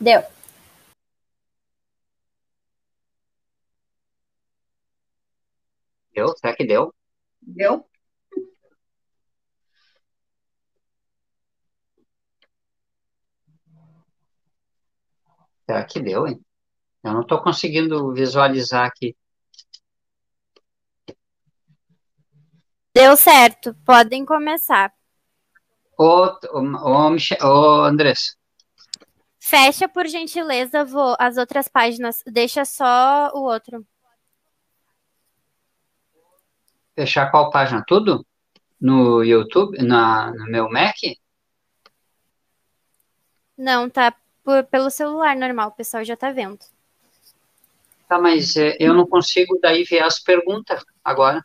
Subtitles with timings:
[0.00, 0.22] Deu.
[6.14, 6.28] Deu?
[6.36, 6.94] Será que deu?
[7.42, 7.84] Deu?
[15.66, 16.40] Será que deu, hein?
[17.02, 19.16] Eu não estou conseguindo visualizar aqui.
[22.94, 24.92] Deu certo, podem começar.
[25.96, 28.37] Ô, ô, ô, Michel- ô, Andressa,
[29.48, 32.22] Fecha, por gentileza, vou as outras páginas.
[32.26, 33.82] Deixa só o outro.
[36.94, 37.82] fechar qual página?
[37.86, 38.26] Tudo?
[38.78, 39.78] No YouTube?
[39.82, 40.96] Na, no meu Mac?
[43.56, 44.12] Não, tá
[44.44, 46.58] por- pelo celular normal, o pessoal já tá vendo.
[48.06, 51.42] Tá, mas é, eu não consigo daí ver as perguntas agora.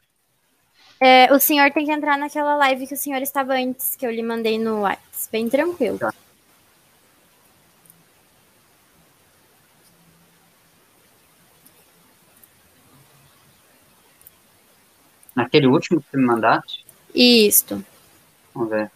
[1.00, 4.12] É, o senhor tem que entrar naquela live que o senhor estava antes, que eu
[4.12, 5.32] lhe mandei no WhatsApp.
[5.32, 6.00] Bem tranquilo.
[6.00, 6.14] Tá.
[15.36, 16.86] Naquele último que me mandaste?
[17.14, 17.84] Isto.
[18.54, 18.92] Vamos ver.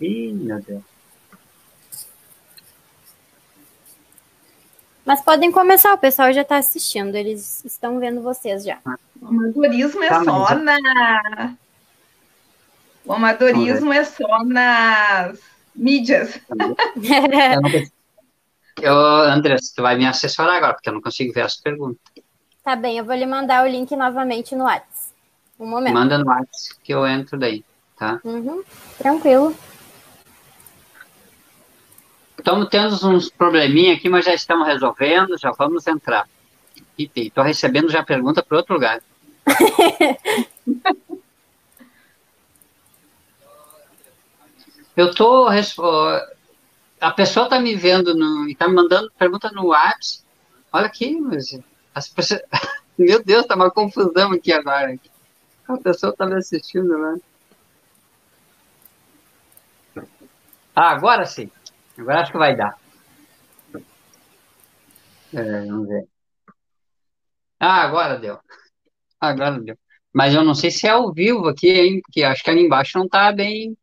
[0.00, 0.82] Ih, meu Deus.
[5.04, 8.78] Mas podem começar, o pessoal já tá assistindo, eles estão vendo vocês já.
[9.20, 11.56] O amadorismo é Tá, só na.
[13.06, 15.38] O amadorismo é só nas
[15.74, 16.38] mídias.
[16.50, 17.97] Eu não consigo.
[18.80, 22.00] Eu, Andressa, tu vai me assessorar agora, porque eu não consigo ver as perguntas.
[22.62, 25.14] tá bem, eu vou lhe mandar o link novamente no WhatsApp.
[25.58, 25.94] Um momento.
[25.94, 27.64] Manda no WhatsApp que eu entro daí,
[27.96, 28.20] tá?
[28.22, 28.62] Uhum,
[28.96, 29.54] tranquilo.
[32.38, 36.28] Estamos tendo uns probleminha aqui, mas já estamos resolvendo, já vamos entrar.
[36.96, 39.00] E estou recebendo já pergunta para outro lugar.
[44.98, 45.12] Eu
[45.78, 46.20] ó,
[47.00, 50.24] a pessoa está me vendo no, e está me mandando pergunta no WhatsApp.
[50.72, 51.58] Olha aqui, mas
[51.94, 52.42] as pessoas,
[52.98, 54.98] meu Deus, tá uma confusão aqui agora.
[55.68, 57.16] A pessoa está me assistindo lá.
[60.74, 61.50] Ah, agora sim.
[61.98, 62.78] Agora acho que vai dar.
[65.32, 66.08] É, vamos ver.
[67.60, 68.38] Ah, agora deu.
[69.20, 69.76] Agora deu.
[70.12, 72.00] Mas eu não sei se é ao vivo aqui, hein?
[72.02, 73.76] Porque acho que ali embaixo não está bem,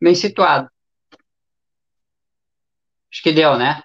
[0.00, 0.68] bem situado.
[3.12, 3.82] Acho que deu, né?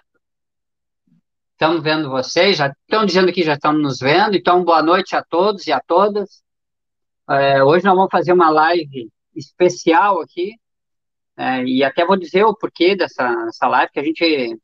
[1.52, 5.22] Estamos vendo vocês, já estão dizendo que já estão nos vendo, então boa noite a
[5.22, 6.42] todos e a todas.
[7.28, 10.54] É, hoje nós vamos fazer uma live especial aqui,
[11.36, 14.58] é, e até vou dizer o porquê dessa, dessa live, que a gente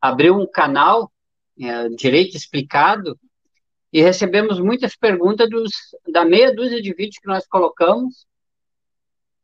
[0.00, 1.12] abriu um canal,
[1.60, 3.16] é, Direito Explicado,
[3.92, 5.70] e recebemos muitas perguntas dos,
[6.10, 8.26] da meia dúzia de vídeos que nós colocamos,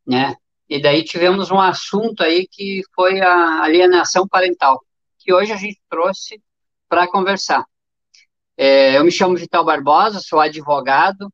[0.05, 0.35] né?
[0.69, 4.83] E daí tivemos um assunto aí que foi a alienação parental,
[5.19, 6.41] que hoje a gente trouxe
[6.89, 7.65] para conversar.
[8.57, 11.31] É, eu me chamo Vital Barbosa, sou advogado,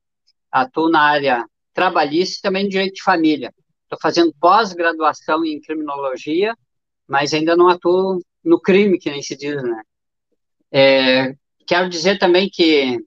[0.52, 3.54] atuo na área trabalhista e também direito de família.
[3.84, 6.56] Estou fazendo pós-graduação em criminologia,
[7.08, 9.82] mas ainda não atuo no crime, que nem se diz, né?
[10.72, 13.00] É, quero dizer também que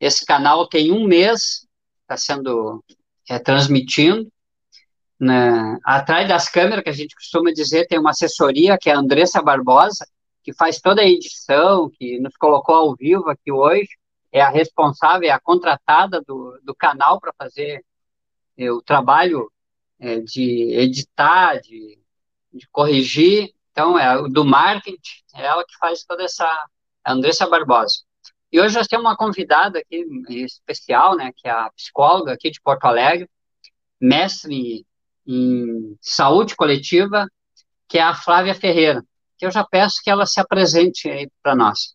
[0.00, 1.66] esse canal tem um mês,
[2.02, 2.82] está sendo
[3.28, 4.31] é, transmitindo,
[5.84, 9.40] Atrás das câmeras, que a gente costuma dizer, tem uma assessoria, que é a Andressa
[9.40, 10.06] Barbosa,
[10.42, 13.88] que faz toda a edição, que nos colocou ao vivo aqui hoje,
[14.32, 17.84] é a responsável, é a contratada do, do canal para fazer
[18.56, 19.50] é, o trabalho
[20.00, 21.98] é, de editar, de,
[22.52, 23.52] de corrigir.
[23.70, 24.98] Então, é do marketing,
[25.34, 26.46] é ela que faz toda essa,
[27.04, 28.02] a Andressa Barbosa.
[28.50, 32.60] E hoje nós temos uma convidada aqui especial, né, que é a psicóloga aqui de
[32.60, 33.28] Porto Alegre,
[34.00, 34.84] mestre
[35.26, 37.26] em saúde coletiva,
[37.88, 39.04] que é a Flávia Ferreira,
[39.36, 41.94] que eu já peço que ela se apresente aí para nós.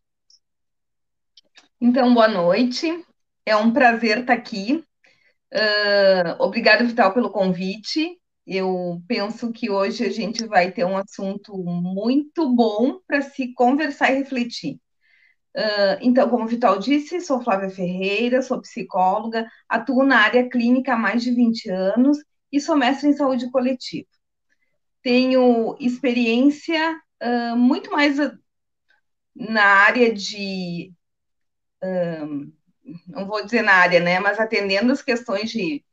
[1.79, 3.03] Então, boa noite.
[3.45, 4.83] É um prazer estar aqui.
[5.53, 8.19] Uh, obrigada, Vital, pelo convite.
[8.45, 14.11] Eu penso que hoje a gente vai ter um assunto muito bom para se conversar
[14.11, 14.79] e refletir.
[15.55, 20.93] Uh, então, como o Vital disse, sou Flávia Ferreira, sou psicóloga, atuo na área clínica
[20.93, 22.17] há mais de 20 anos
[22.51, 24.07] e sou mestre em saúde coletiva.
[25.01, 28.17] Tenho experiência uh, muito mais
[29.35, 30.93] na área de.
[33.07, 35.83] Não vou dizer na área, né, mas atendendo as questões de,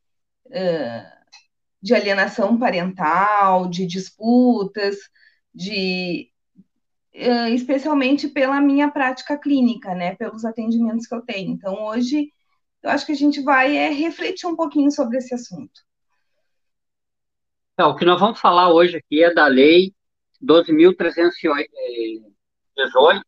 [1.82, 4.96] de alienação parental, de disputas,
[5.52, 6.30] de
[7.52, 11.52] especialmente pela minha prática clínica, né, pelos atendimentos que eu tenho.
[11.52, 12.32] Então, hoje,
[12.82, 15.80] eu acho que a gente vai é, refletir um pouquinho sobre esse assunto.
[17.74, 19.92] Então, o que nós vamos falar hoje aqui é da Lei
[20.40, 23.22] 12.318,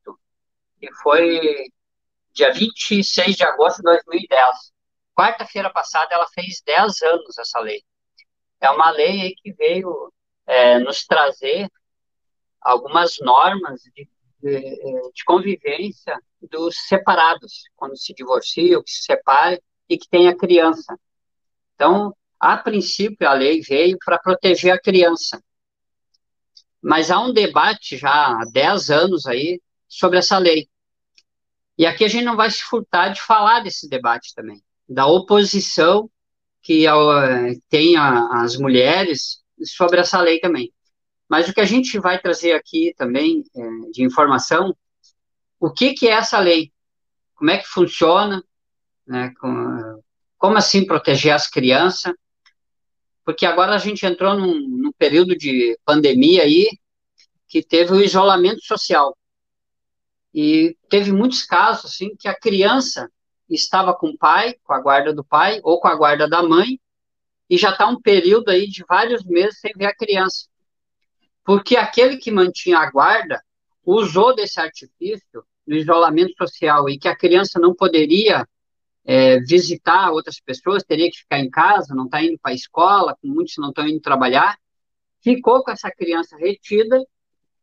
[0.78, 1.68] que foi
[2.32, 4.72] dia 26 de agosto de 2010.
[5.16, 7.82] Quarta-feira passada, ela fez 10 anos, essa lei.
[8.60, 10.12] É uma lei que veio
[10.46, 11.68] é, nos trazer
[12.60, 14.08] algumas normas de,
[14.40, 20.96] de, de, convivência dos separados, quando se divorciam, que se separem e que tenha criança.
[21.74, 25.42] Então, a princípio, a lei veio para proteger a criança.
[26.82, 30.68] Mas há um debate já há 10 anos aí sobre essa lei.
[31.78, 36.10] E aqui a gente não vai se furtar de falar desse debate também, da oposição
[36.62, 36.84] que
[37.68, 40.72] tem as mulheres sobre essa lei também.
[41.28, 44.76] Mas o que a gente vai trazer aqui também é, de informação,
[45.58, 46.72] o que, que é essa lei?
[47.34, 48.42] Como é que funciona?
[49.06, 50.02] Né, com,
[50.38, 52.12] como assim proteger as crianças?
[53.26, 56.68] Porque agora a gente entrou num, num período de pandemia aí
[57.48, 59.18] que teve o isolamento social.
[60.32, 63.10] E teve muitos casos assim que a criança
[63.50, 66.78] estava com o pai, com a guarda do pai ou com a guarda da mãe,
[67.50, 70.46] e já está um período aí de vários meses sem ver a criança.
[71.44, 73.42] Porque aquele que mantinha a guarda
[73.84, 78.46] usou desse artifício do isolamento social e que a criança não poderia
[79.06, 83.16] é, visitar outras pessoas, teria que ficar em casa, não está indo para a escola,
[83.22, 84.58] muitos não estão indo trabalhar,
[85.20, 87.00] ficou com essa criança retida,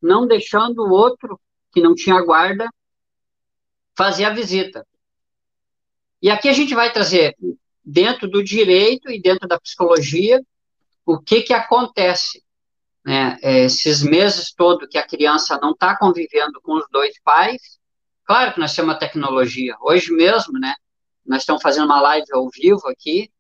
[0.02, 1.40] não deixando o outro,
[1.72, 2.70] que não tinha guarda,
[3.96, 4.88] fazer a visita.
[6.22, 7.36] E aqui a gente vai trazer,
[7.84, 10.42] dentro do direito e dentro da psicologia,
[11.06, 12.42] o que, que acontece.
[13.06, 17.78] Né, esses meses todos que a criança não está convivendo com os dois pais,
[18.24, 19.76] claro que nós temos uma tecnologia.
[19.82, 20.74] Hoje mesmo, né,
[21.26, 23.32] nós estamos fazendo uma live ao vivo aqui,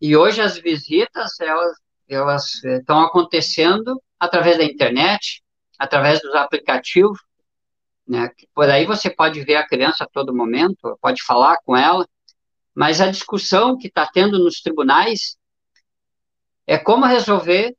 [0.00, 1.76] e hoje as visitas, elas,
[2.08, 5.42] elas eh, estão acontecendo através da internet,
[5.78, 7.18] através dos aplicativos,
[8.06, 8.30] né?
[8.54, 12.06] Por aí você pode ver a criança a todo momento, pode falar com ela,
[12.74, 15.36] mas a discussão que está tendo nos tribunais
[16.66, 17.74] é como resolver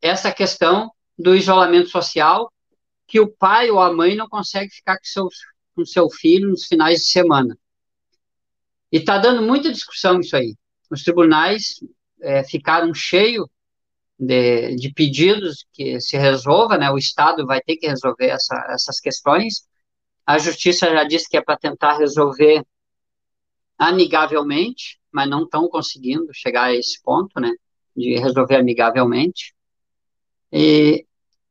[0.00, 2.52] essa questão do isolamento social
[3.06, 5.34] que o pai ou a mãe não consegue ficar com, seus,
[5.74, 7.56] com seu filho nos finais de semana.
[8.92, 10.54] E está dando muita discussão isso aí.
[10.90, 11.80] Os tribunais
[12.20, 13.46] é, ficaram cheios
[14.18, 16.90] de, de, pedidos que se resolva, né?
[16.90, 19.66] O Estado vai ter que resolver essa, essas questões.
[20.24, 22.64] A Justiça já disse que é para tentar resolver
[23.78, 27.52] amigavelmente, mas não estão conseguindo chegar a esse ponto, né?
[27.94, 29.54] De resolver amigavelmente.
[30.52, 31.06] E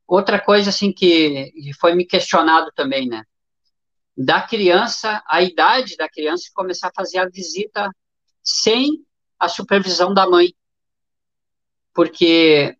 [0.08, 3.24] outra coisa, assim, que foi me questionado também, né?
[4.18, 7.90] Da criança, a idade da criança, começar a fazer a visita
[8.42, 9.06] sem
[9.40, 10.54] a supervisão da mãe.
[11.94, 12.78] Porque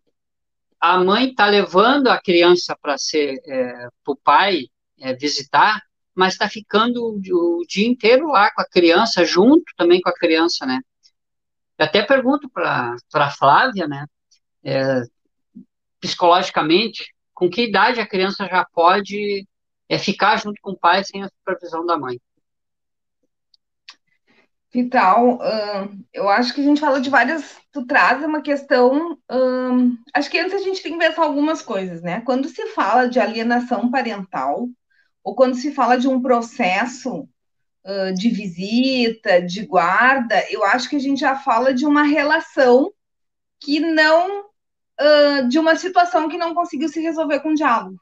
[0.80, 4.68] a mãe está levando a criança para ser é, para o pai
[4.98, 5.82] é, visitar,
[6.14, 10.14] mas está ficando o, o, dia inteiro lá com a criança, junto também com a
[10.14, 10.80] criança, né?
[11.78, 14.06] Eu até pergunto para a Flávia, né?
[14.64, 15.02] É,
[16.00, 19.46] psicologicamente, com que idade a criança já pode
[19.88, 22.20] é ficar junto com o pai sem a supervisão da mãe.
[24.72, 27.56] Vital, uh, eu acho que a gente fala de várias.
[27.72, 29.12] Tu traz uma questão.
[29.30, 32.20] Uh, acho que antes a gente tem que pensar algumas coisas, né?
[32.22, 34.68] Quando se fala de alienação parental,
[35.24, 37.20] ou quando se fala de um processo
[37.86, 42.92] uh, de visita, de guarda, eu acho que a gente já fala de uma relação
[43.60, 44.44] que não.
[45.48, 47.98] de uma situação que não conseguiu se resolver com diálogo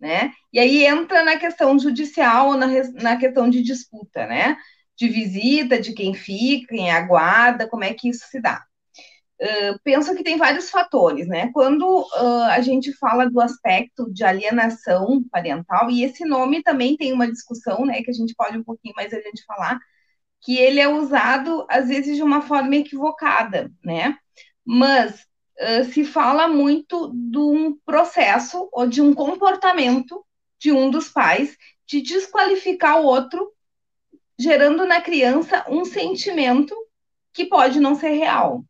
[0.00, 0.32] né?
[0.52, 4.56] E aí entra na questão judicial, na, na questão de disputa, né?
[4.96, 8.64] De visita, de quem fica, quem aguarda, como é que isso se dá.
[9.38, 11.50] Uh, penso que tem vários fatores, né?
[11.52, 17.12] Quando uh, a gente fala do aspecto de alienação parental, e esse nome também tem
[17.12, 18.02] uma discussão, né?
[18.02, 19.78] Que a gente pode um pouquinho mais adiante falar,
[20.42, 24.16] que ele é usado às vezes de uma forma equivocada, né?
[24.64, 25.26] Mas
[25.92, 30.24] se fala muito de um processo ou de um comportamento
[30.58, 33.52] de um dos pais de desqualificar o outro,
[34.38, 36.74] gerando na criança um sentimento
[37.32, 38.64] que pode não ser real.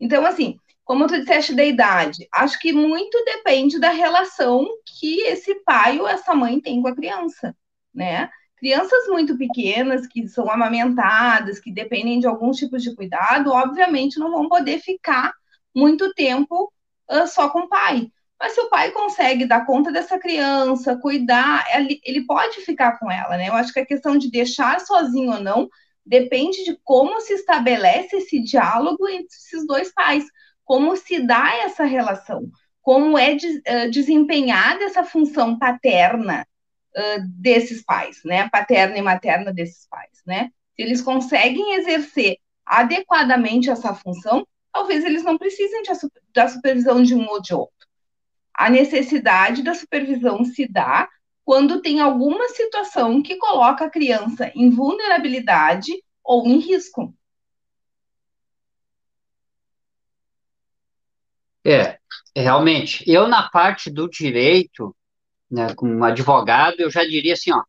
[0.00, 5.54] Então, assim, como tu disseste da idade, acho que muito depende da relação que esse
[5.62, 7.56] pai ou essa mãe tem com a criança,
[7.92, 8.30] né?
[8.64, 14.30] Crianças muito pequenas, que são amamentadas, que dependem de alguns tipos de cuidado, obviamente não
[14.30, 15.34] vão poder ficar
[15.76, 16.72] muito tempo
[17.10, 18.08] uh, só com o pai.
[18.40, 21.62] Mas se o pai consegue dar conta dessa criança, cuidar,
[22.02, 23.50] ele, pode ficar com ela, né?
[23.50, 25.68] Eu acho que a questão de deixar sozinho ou não
[26.06, 30.24] Depende de como se estabelece esse diálogo entre esses dois pais,
[30.62, 32.50] como se dá essa relação,
[32.82, 36.46] como é de, uh, desempenhada essa função paterna
[37.40, 38.48] desses pais, né?
[38.48, 40.50] Paterna e materna desses pais, né?
[40.76, 45.90] Se eles conseguem exercer adequadamente essa função, talvez eles não precisem de,
[46.32, 47.74] da supervisão de um ou de outro.
[48.52, 51.08] A necessidade da supervisão se dá
[51.44, 57.14] quando tem alguma situação que coloca a criança em vulnerabilidade ou em risco.
[61.66, 61.98] É,
[62.36, 63.04] realmente.
[63.06, 64.94] Eu, na parte do direito,
[65.54, 67.62] né, como advogado, eu já diria assim, ó,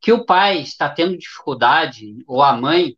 [0.00, 2.96] que o pai está tendo dificuldade, ou a mãe,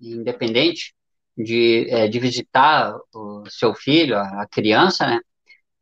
[0.00, 0.94] independente,
[1.36, 5.20] de, é, de visitar o seu filho, a, criança, né,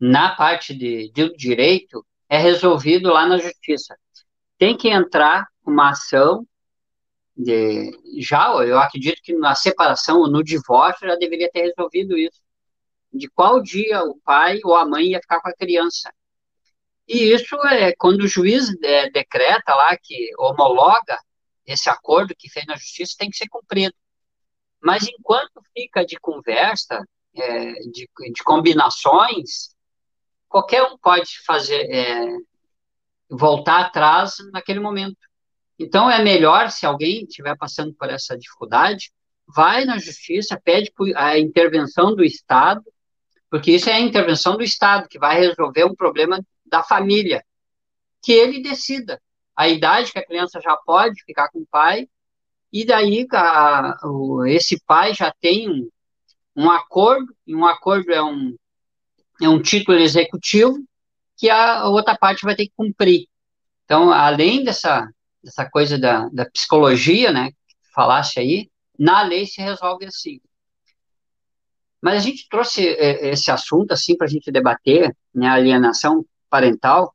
[0.00, 3.96] na parte de, de direito, é resolvido lá na justiça.
[4.58, 6.44] Tem que entrar uma ação
[7.36, 12.40] de, já, eu acredito que na separação ou no divórcio já deveria ter resolvido isso.
[13.12, 16.12] De qual dia o pai ou a mãe ia ficar com a criança.
[17.08, 21.18] E isso é quando o juiz é, decreta lá que homologa
[21.66, 23.94] esse acordo que fez na justiça tem que ser cumprido.
[24.80, 27.02] Mas enquanto fica de conversa,
[27.34, 29.74] é, de, de combinações,
[30.48, 32.26] qualquer um pode fazer, é,
[33.30, 35.16] voltar atrás naquele momento.
[35.78, 39.12] Então, é melhor, se alguém estiver passando por essa dificuldade,
[39.46, 42.82] vai na justiça, pede a intervenção do Estado,
[43.50, 47.44] porque isso é a intervenção do Estado, que vai resolver um problema da família,
[48.22, 49.20] que ele decida
[49.56, 52.08] a idade que a criança já pode ficar com o pai,
[52.72, 55.88] e daí a, o, esse pai já tem um,
[56.54, 58.54] um acordo, e um acordo é um,
[59.42, 60.78] é um título executivo
[61.36, 63.26] que a outra parte vai ter que cumprir.
[63.84, 65.08] Então, além dessa,
[65.42, 70.40] dessa coisa da, da psicologia, né, que falasse aí, na lei se resolve assim.
[72.00, 77.14] Mas a gente trouxe é, esse assunto assim para a gente debater, né, alienação parental,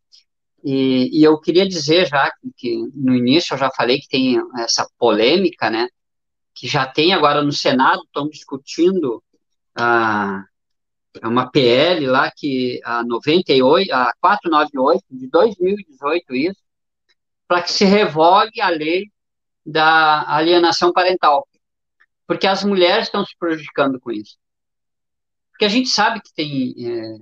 [0.64, 4.88] e, e, eu queria dizer já que no início eu já falei que tem essa
[4.98, 5.88] polêmica, né,
[6.56, 9.22] que já tem agora no Senado, estão discutindo
[9.76, 10.44] ah,
[11.22, 16.62] é uma PL lá que a 98, a 498 de 2018 isso,
[17.48, 19.12] para que se revogue a lei
[19.66, 21.48] da alienação parental,
[22.28, 24.38] porque as mulheres estão se prejudicando com isso.
[25.52, 27.18] Porque a gente sabe que tem é,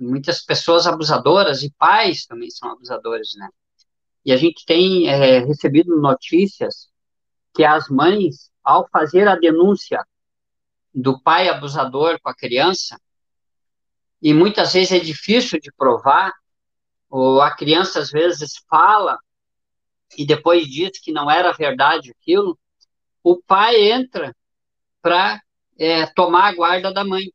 [0.00, 3.48] muitas pessoas abusadoras e pais também são abusadores, né?
[4.24, 6.88] E a gente tem é, recebido notícias
[7.54, 10.04] que as mães, ao fazer a denúncia
[10.94, 13.00] do pai abusador com a criança,
[14.22, 16.32] e muitas vezes é difícil de provar,
[17.08, 19.18] ou a criança às vezes fala
[20.16, 22.58] e depois diz que não era verdade aquilo,
[23.22, 24.34] o pai entra
[25.00, 25.40] para
[25.78, 27.32] é, tomar a guarda da mãe.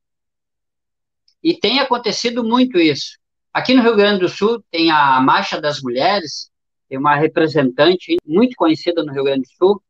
[1.46, 3.20] E tem acontecido muito isso.
[3.54, 6.50] Aqui no Rio Grande do Sul tem a Marcha das Mulheres,
[6.90, 9.84] tem uma representante muito conhecida no Rio Grande do Sul,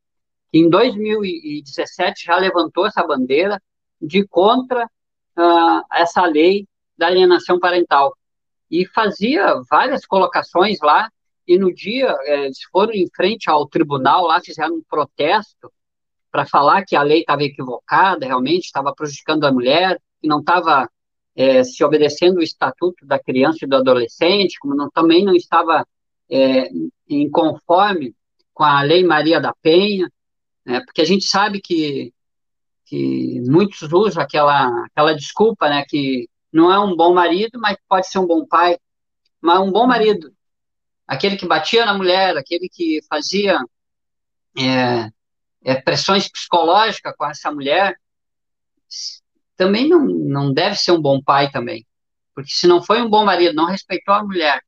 [0.51, 3.57] que em 2017 já levantou essa bandeira
[4.01, 8.13] de contra uh, essa lei da alienação parental.
[8.69, 11.09] E fazia várias colocações lá,
[11.47, 15.71] e no dia é, eles foram em frente ao tribunal, lá fizeram um protesto
[16.29, 20.89] para falar que a lei estava equivocada, realmente estava prejudicando a mulher, que não estava
[21.35, 25.85] é, se obedecendo o estatuto da criança e do adolescente, como não, também não estava
[26.29, 26.69] é,
[27.09, 28.15] em conforme
[28.53, 30.09] com a lei Maria da Penha,
[30.65, 32.13] né, porque a gente sabe que,
[32.85, 38.07] que muitos usam aquela, aquela desculpa, né, que não é um bom marido, mas pode
[38.07, 38.77] ser um bom pai.
[39.41, 40.33] Mas um bom marido,
[41.05, 43.59] aquele que batia na mulher, aquele que fazia
[44.57, 45.11] é,
[45.65, 47.99] é, pressões psicológicas com essa mulher,
[49.55, 51.85] também não, não deve ser um bom pai também.
[52.33, 54.61] Porque se não foi um bom marido, não respeitou a mulher,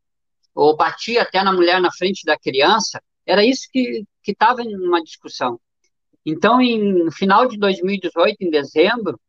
[0.56, 5.04] ou batia até na mulher na frente da criança, era isso que estava em uma
[5.04, 5.60] discussão.
[6.26, 9.20] Então, em, no final de 2018, em dezembro,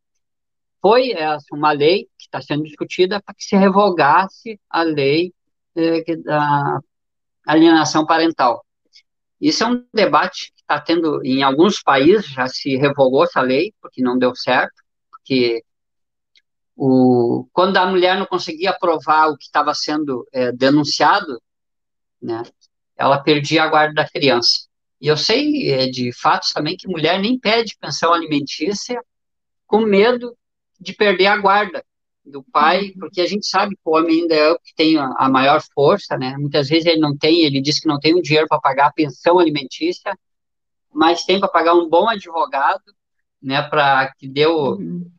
[0.81, 5.33] foi essa uma lei que está sendo discutida para que se revogasse a lei
[5.75, 6.79] eh, da
[7.45, 8.65] alienação parental.
[9.39, 13.73] Isso é um debate que está tendo em alguns países, já se revogou essa lei,
[13.81, 14.83] porque não deu certo,
[15.29, 15.63] porque
[16.75, 21.39] o, quando a mulher não conseguia provar o que estava sendo é, denunciado,
[22.19, 22.41] né,
[22.97, 24.67] ela perdia a guarda da criança.
[24.99, 28.99] E eu sei é, de fatos também que mulher nem pede pensão alimentícia
[29.67, 30.35] com medo
[30.79, 31.85] de perder a guarda
[32.25, 32.93] do pai, uhum.
[32.99, 35.61] porque a gente sabe que o homem ainda é o que tem a, a maior
[35.73, 36.35] força, né?
[36.37, 38.93] Muitas vezes ele não tem, ele diz que não tem o dinheiro para pagar a
[38.93, 40.17] pensão alimentícia,
[40.91, 42.83] mais tempo a pagar um bom advogado,
[43.41, 45.09] né, para que dê o, uhum.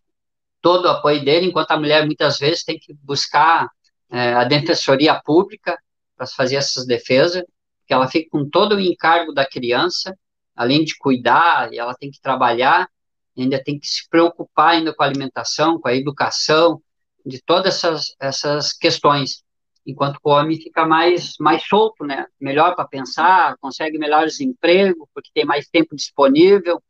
[0.60, 3.68] Todo o apoio dele, enquanto a mulher muitas vezes tem que buscar
[4.10, 5.78] é, a defensoria pública
[6.16, 7.42] para fazer essas defesas,
[7.86, 10.16] que ela fica com todo o encargo da criança,
[10.54, 12.88] além de cuidar, ela tem que trabalhar,
[13.36, 16.82] ainda tem que se preocupar ainda com a alimentação, com a educação,
[17.24, 19.42] de todas essas, essas questões,
[19.86, 22.26] enquanto o homem fica mais, mais solto, né?
[22.40, 26.82] Melhor para pensar, consegue melhores empregos, porque tem mais tempo disponível,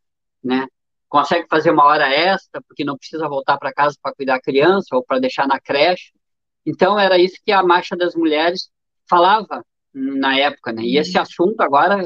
[0.43, 0.67] né?
[1.11, 4.95] Consegue fazer uma hora extra, porque não precisa voltar para casa para cuidar da criança
[4.95, 6.13] ou para deixar na creche.
[6.65, 8.69] Então, era isso que a Marcha das Mulheres
[9.09, 9.61] falava
[9.93, 10.83] na época, né?
[10.83, 11.21] E esse uhum.
[11.21, 11.97] assunto agora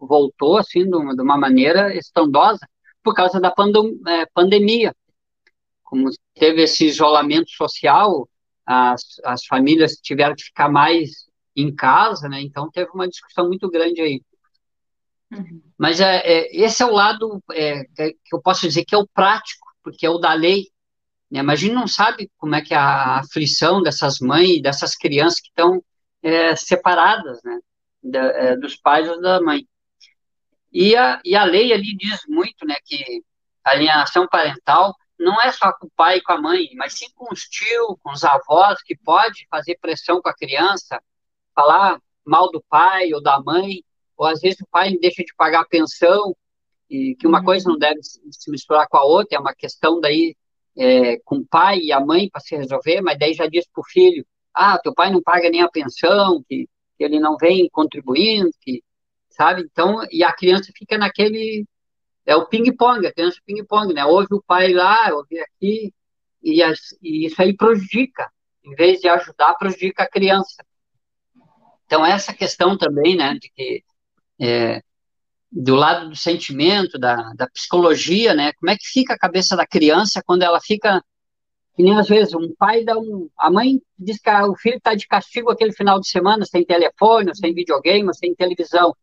[0.00, 2.66] voltou, assim, de uma, de uma maneira estrondosa,
[3.02, 4.96] por causa da pandem é, pandemia.
[5.84, 8.26] Como teve esse isolamento social,
[8.64, 12.40] as, as famílias tiveram que ficar mais em casa, né?
[12.40, 14.22] Então teve uma discussão muito grande aí.
[15.30, 15.62] Uhum.
[15.76, 19.08] Mas é, é, esse é o lado é, que eu posso dizer que é o
[19.08, 20.66] prático, porque é o da lei.
[21.30, 21.42] Né?
[21.42, 25.40] Mas a gente não sabe como é que é a aflição dessas mães, dessas crianças
[25.40, 25.82] que estão
[26.22, 27.58] é, separadas, né?
[28.02, 29.66] Da, é, dos pais ou da mãe.
[30.72, 33.22] E a, e a lei ali diz muito, né, que
[33.64, 37.06] a alienação parental não é só com o pai e com a mãe, mas sim
[37.14, 41.02] com os tios, com os avós, que pode fazer pressão com a criança,
[41.54, 43.82] falar mal do pai ou da mãe,
[44.16, 46.34] ou às vezes o pai deixa de pagar a pensão,
[46.88, 47.44] e que uma uhum.
[47.44, 50.36] coisa não deve se misturar com a outra, é uma questão daí
[50.76, 53.80] é, com o pai e a mãe para se resolver, mas daí já diz para
[53.80, 57.68] o filho, ah, teu pai não paga nem a pensão, que, que ele não vem
[57.70, 58.82] contribuindo, que,
[59.30, 59.62] sabe?
[59.62, 61.66] Então, e a criança fica naquele
[62.26, 64.04] é o ping-pong, a criança ping-pong, né?
[64.04, 65.94] Ouve o pai lá, ouve aqui,
[66.42, 68.28] e, as, e, isso aí prejudica,
[68.64, 70.64] em vez de ajudar, prejudica a criança.
[71.86, 73.84] Então, essa questão também, né, de que
[74.40, 74.82] é,
[75.50, 79.66] do lado do sentimento, da, da psicologia, né, como é que fica a cabeça da
[79.66, 81.02] criança quando ela fica,
[81.74, 84.94] que nem às vezes, um pai dá um, a mãe diz que o filho está
[84.94, 88.94] de castigo aquele final de semana, sem telefone, sem videogame, sem televisão,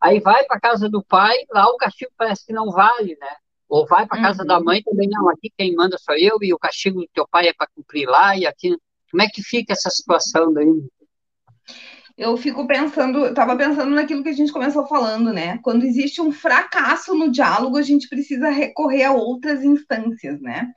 [0.00, 3.36] Aí vai para casa do pai, lá o castigo parece que não vale, né?
[3.68, 4.48] Ou vai para casa uhum.
[4.48, 7.48] da mãe também, não, aqui quem manda sou eu e o castigo do teu pai
[7.48, 8.76] é para cumprir lá e aqui.
[9.10, 10.66] Como é que fica essa situação daí?
[12.18, 15.58] Eu fico pensando, estava pensando naquilo que a gente começou falando, né?
[15.62, 20.68] Quando existe um fracasso no diálogo, a gente precisa recorrer a outras instâncias, né?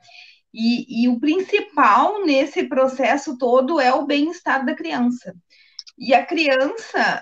[0.54, 5.34] E, e o principal nesse processo todo é o bem-estar da criança.
[5.98, 7.20] E a criança,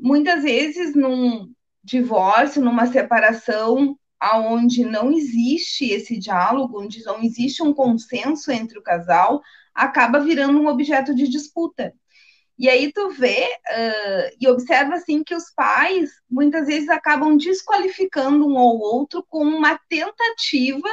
[0.00, 1.52] muitas vezes, num
[1.84, 8.82] divórcio, numa separação, aonde não existe esse diálogo, onde não existe um consenso entre o
[8.82, 9.42] casal,
[9.74, 11.92] acaba virando um objeto de disputa.
[12.62, 18.46] E aí tu vê uh, e observa assim que os pais muitas vezes acabam desqualificando
[18.46, 20.88] um ou outro com uma tentativa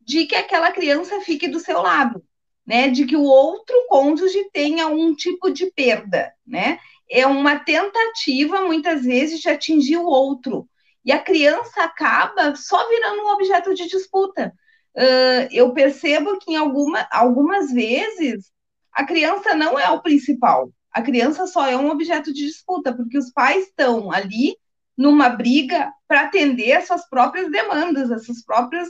[0.00, 2.22] de que aquela criança fique do seu lado
[2.66, 6.78] né, de que o outro cônjuge tenha um tipo de perda, né?
[7.10, 10.68] É uma tentativa, muitas vezes, de atingir o outro.
[11.04, 14.54] E a criança acaba só virando um objeto de disputa.
[14.96, 18.50] Uh, eu percebo que em alguma, algumas vezes
[18.92, 20.70] a criança não é o principal.
[20.92, 24.56] A criança só é um objeto de disputa, porque os pais estão ali
[24.96, 28.88] numa briga para atender as suas próprias demandas, as suas próprias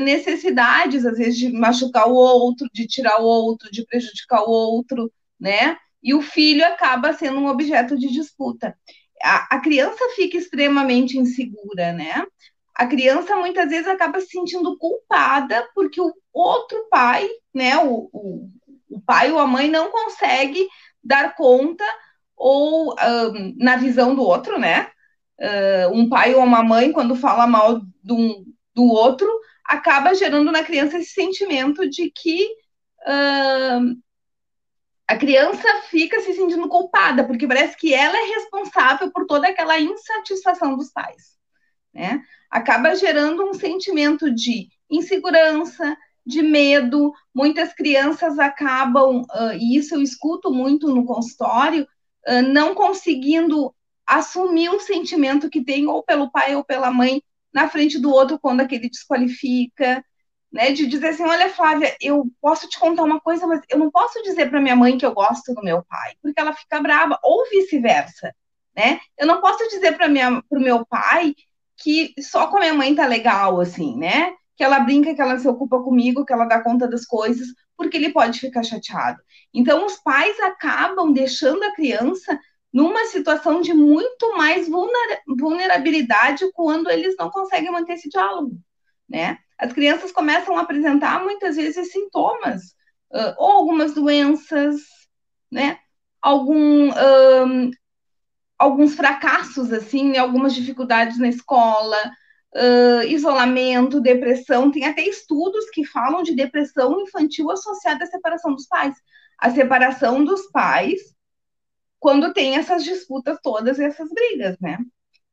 [0.00, 5.10] necessidades, às vezes, de machucar o outro, de tirar o outro, de prejudicar o outro,
[5.38, 5.76] né?
[6.02, 8.76] E o filho acaba sendo um objeto de disputa.
[9.22, 12.24] A, a criança fica extremamente insegura, né?
[12.74, 18.50] A criança muitas vezes acaba se sentindo culpada porque o outro pai, né, o, o,
[18.88, 20.66] o pai ou a mãe não consegue
[21.02, 21.84] dar conta
[22.36, 22.94] ou
[23.56, 24.90] na visão do outro, né?
[25.38, 29.26] Uh, um pai ou uma mãe, quando fala mal do, do outro,
[29.64, 32.44] acaba gerando na criança esse sentimento de que
[33.06, 33.96] uh,
[35.06, 39.80] a criança fica se sentindo culpada, porque parece que ela é responsável por toda aquela
[39.80, 41.36] insatisfação dos pais.
[41.92, 42.22] Né?
[42.50, 47.12] Acaba gerando um sentimento de insegurança, de medo.
[47.34, 51.86] Muitas crianças acabam, uh, e isso eu escuto muito no consultório,
[52.28, 53.74] uh, não conseguindo
[54.06, 58.38] assumir um sentimento que tem ou pelo pai ou pela mãe na frente do outro
[58.38, 60.04] quando aquele desqualifica,
[60.52, 60.72] né?
[60.72, 64.22] De dizer assim, olha, Flávia, eu posso te contar uma coisa, mas eu não posso
[64.22, 67.48] dizer para minha mãe que eu gosto do meu pai, porque ela fica brava, ou
[67.50, 68.34] vice-versa,
[68.76, 69.00] né?
[69.18, 71.34] Eu não posso dizer para minha meu pai
[71.76, 74.34] que só com a minha mãe tá legal assim, né?
[74.60, 77.96] Que ela brinca, que ela se ocupa comigo, que ela dá conta das coisas, porque
[77.96, 79.18] ele pode ficar chateado.
[79.54, 82.38] Então os pais acabam deixando a criança
[82.70, 84.68] numa situação de muito mais
[85.26, 88.54] vulnerabilidade quando eles não conseguem manter esse diálogo,
[89.08, 89.38] né?
[89.58, 92.74] As crianças começam a apresentar muitas vezes sintomas,
[93.14, 94.82] uh, ou algumas doenças,
[95.50, 95.78] né?
[96.20, 97.70] Algum, um,
[98.58, 101.96] alguns fracassos, assim, algumas dificuldades na escola,
[102.54, 104.70] uh, isolamento, depressão.
[104.70, 108.94] Tem até estudos que falam de depressão infantil associada à separação dos pais.
[109.38, 111.00] A separação dos pais
[112.00, 114.78] quando tem essas disputas todas e essas brigas, né?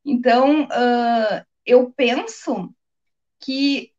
[0.04, 2.72] Então, uh, eu penso
[3.40, 3.92] que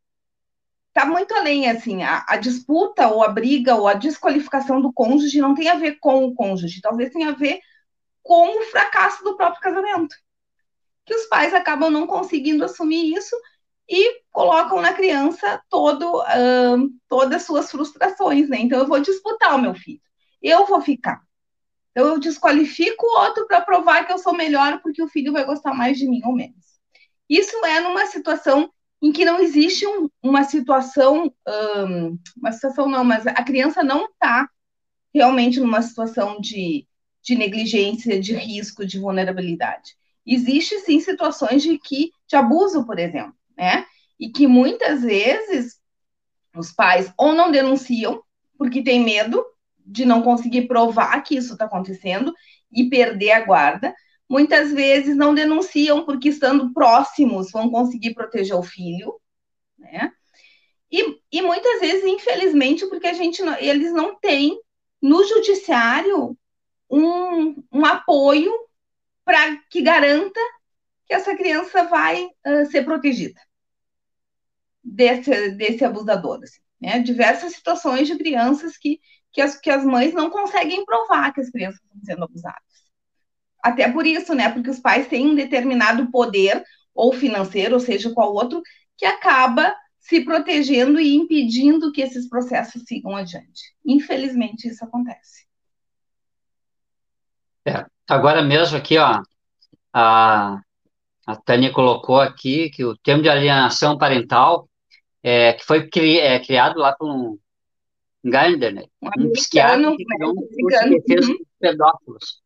[0.92, 5.40] tá muito além, assim, a, a, disputa ou a briga ou a desqualificação do cônjuge
[5.40, 7.60] não tem a ver com o cônjuge, talvez tenha a ver
[8.22, 10.14] com o fracasso do próprio casamento.
[11.10, 13.34] Que os pais acabam não conseguindo assumir isso
[13.88, 16.22] e colocam na criança todo,
[17.08, 18.58] todas as suas frustrações, né?
[18.60, 20.00] Então, eu vou disputar o meu filho,
[20.40, 21.20] eu vou ficar.
[21.90, 25.44] Então, eu desqualifico o outro para provar que eu sou melhor porque o filho vai
[25.44, 26.64] gostar mais de mim ou menos.
[27.28, 28.70] Isso é numa situação
[29.02, 34.04] em que não existe um, uma situação, um, uma situação não, mas a criança não
[34.04, 34.48] está
[35.12, 36.86] realmente numa situação de,
[37.20, 39.96] de negligência, de risco, de vulnerabilidade.
[40.26, 43.84] Existe sim situações de que de abuso, por exemplo, né?
[44.18, 45.80] E que muitas vezes
[46.54, 48.22] os pais ou não denunciam
[48.58, 49.44] porque tem medo
[49.78, 52.32] de não conseguir provar que isso está acontecendo
[52.70, 53.94] e perder a guarda.
[54.28, 59.20] Muitas vezes não denunciam porque estando próximos vão conseguir proteger o filho,
[59.78, 60.12] né?
[60.92, 64.60] E, e muitas vezes, infelizmente, porque a gente não, eles não têm
[65.00, 66.36] no judiciário
[66.90, 68.52] um, um apoio
[69.30, 70.40] para que garanta
[71.06, 73.40] que essa criança vai uh, ser protegida
[74.82, 76.40] desse, desse abusador.
[76.42, 76.98] Assim, né?
[76.98, 79.00] Diversas situações de crianças que
[79.32, 82.58] que as, que as mães não conseguem provar que as crianças estão sendo abusadas.
[83.62, 84.50] Até por isso, né?
[84.50, 88.60] Porque os pais têm um determinado poder, ou financeiro, ou seja, qual outro,
[88.96, 93.72] que acaba se protegendo e impedindo que esses processos sigam adiante.
[93.86, 95.46] Infelizmente, isso acontece.
[97.64, 99.22] É, agora mesmo aqui, ó,
[99.92, 100.60] a,
[101.26, 104.68] a Tânia colocou aqui que o termo de alienação parental,
[105.22, 107.38] é, que foi cri, é, criado lá por um
[108.24, 108.84] Gardner, né?
[109.16, 111.38] um psiquiatra que criou um curso de defesa uhum.
[111.38, 112.42] dos pedófilos.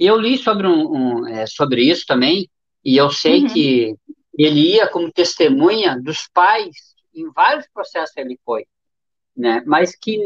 [0.00, 2.48] E eu li sobre, um, um é, sobre isso também,
[2.84, 3.48] e eu sei uhum.
[3.48, 3.94] que
[4.36, 6.74] ele ia como testemunha dos pais,
[7.14, 8.64] em vários processos ele foi,
[9.36, 9.62] né?
[9.66, 10.18] mas que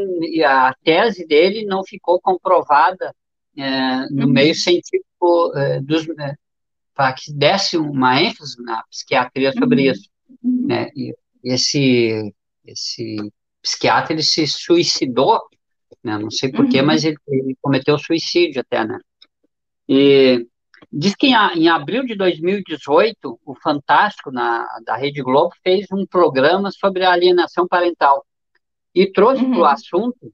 [0.44, 3.12] a tese dele não ficou comprovada
[3.57, 4.33] é, no uhum.
[4.33, 6.35] meio científico é, dos, é,
[6.95, 9.92] para que desse uma ênfase na psiquiatria sobre uhum.
[9.92, 10.11] isso.
[10.42, 10.88] Né?
[10.97, 11.14] E
[11.45, 13.16] esse, esse
[13.62, 15.40] psiquiatra, ele se suicidou,
[16.03, 16.19] né?
[16.19, 16.87] Não sei porquê, uhum.
[16.87, 18.99] mas ele, ele, cometeu suicídio até, né?
[19.88, 20.47] E
[20.92, 26.07] diz que em, em, abril de 2018, o Fantástico, na, da Rede Globo, fez um
[26.07, 28.25] programa sobre a alienação parental
[28.95, 29.51] e trouxe uhum.
[29.51, 30.33] para o assunto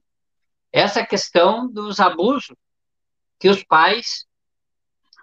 [0.71, 2.55] essa questão dos abusos
[3.43, 4.25] que os pais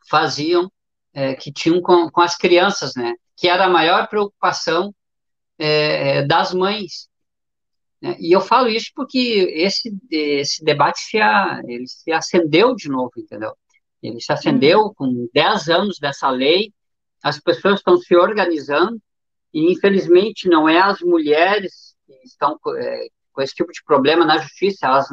[0.06, 0.70] faziam,
[1.14, 3.14] é, que tinham com, com as crianças, né?
[3.34, 4.94] Que era a maior preocupação
[5.58, 7.08] é, é das mães,
[7.98, 8.18] né?
[8.20, 13.12] E eu falo isso porque esse, esse debate se, a, ele se acendeu de novo,
[13.16, 13.54] entendeu?
[14.02, 14.94] Ele se acendeu uhum.
[14.94, 16.74] com 10 anos dessa lei,
[17.22, 19.00] as pessoas estão se organizando,
[19.50, 24.36] e infelizmente não é as mulheres que estão é, com esse tipo de problema na
[24.36, 25.08] justiça, elas,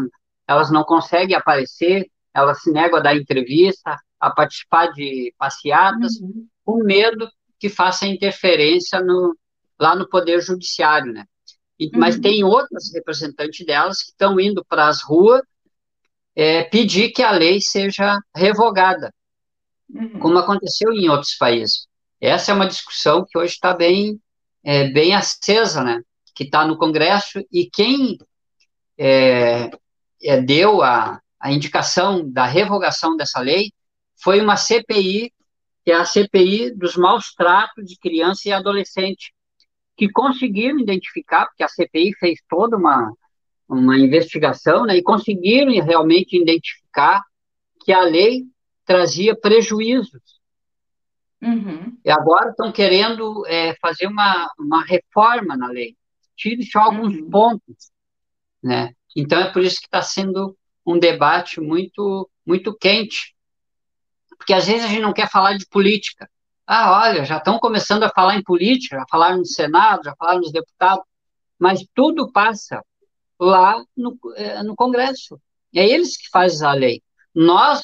[0.46, 2.06] elas não conseguem aparecer,
[2.38, 6.48] elas se negam a dar entrevista, a participar de passeatas, uhum.
[6.64, 7.28] com medo
[7.60, 9.36] que faça interferência no,
[9.80, 11.26] lá no Poder Judiciário, né?
[11.80, 11.92] E, uhum.
[11.96, 15.42] Mas tem outras representantes delas que estão indo para as ruas
[16.36, 19.12] é, pedir que a lei seja revogada,
[19.90, 20.20] uhum.
[20.20, 21.88] como aconteceu em outros países.
[22.22, 24.22] Essa é uma discussão que hoje está bem,
[24.64, 26.02] é, bem acesa, né?
[26.36, 28.20] Que está no Congresso e quem
[28.96, 29.72] é,
[30.22, 33.72] é, deu a, a indicação da revogação dessa lei
[34.22, 35.32] foi uma CPI,
[35.84, 39.34] que é a CPI dos maus tratos de criança e adolescente,
[39.96, 43.12] que conseguiram identificar, porque a CPI fez toda uma,
[43.68, 47.24] uma investigação, né, e conseguiram realmente identificar
[47.84, 48.44] que a lei
[48.86, 50.38] trazia prejuízos.
[51.42, 51.98] Uhum.
[52.04, 55.96] E agora estão querendo é, fazer uma, uma reforma na lei.
[56.36, 57.30] Tire só alguns uhum.
[57.30, 57.92] pontos.
[58.64, 58.94] Né?
[59.16, 63.36] Então é por isso que está sendo um debate muito, muito quente.
[64.38, 66.30] Porque às vezes a gente não quer falar de política,
[66.66, 70.40] ah, olha, já estão começando a falar em política, já falaram no Senado, já falaram
[70.40, 71.04] nos deputados,
[71.60, 72.84] mas tudo passa
[73.40, 75.40] lá no, eh, no Congresso.
[75.74, 77.02] É eles que fazem a lei.
[77.34, 77.82] Nós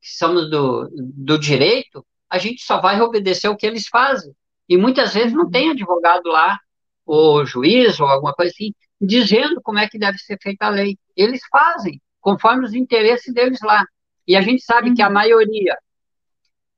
[0.00, 4.34] que somos do, do direito, a gente só vai obedecer o que eles fazem.
[4.68, 6.58] E muitas vezes não tem advogado lá,
[7.04, 10.96] ou juiz, ou alguma coisa assim, dizendo como é que deve ser feita a lei.
[11.16, 13.84] Eles fazem, conforme os interesses deles lá.
[14.26, 14.94] E a gente sabe uhum.
[14.94, 15.76] que a maioria,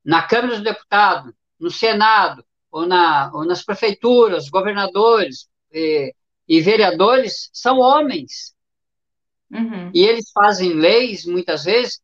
[0.03, 6.13] na Câmara dos Deputados, no Senado, ou, na, ou nas prefeituras, governadores e,
[6.47, 8.55] e vereadores, são homens.
[9.51, 9.91] Uhum.
[9.93, 12.01] E eles fazem leis, muitas vezes,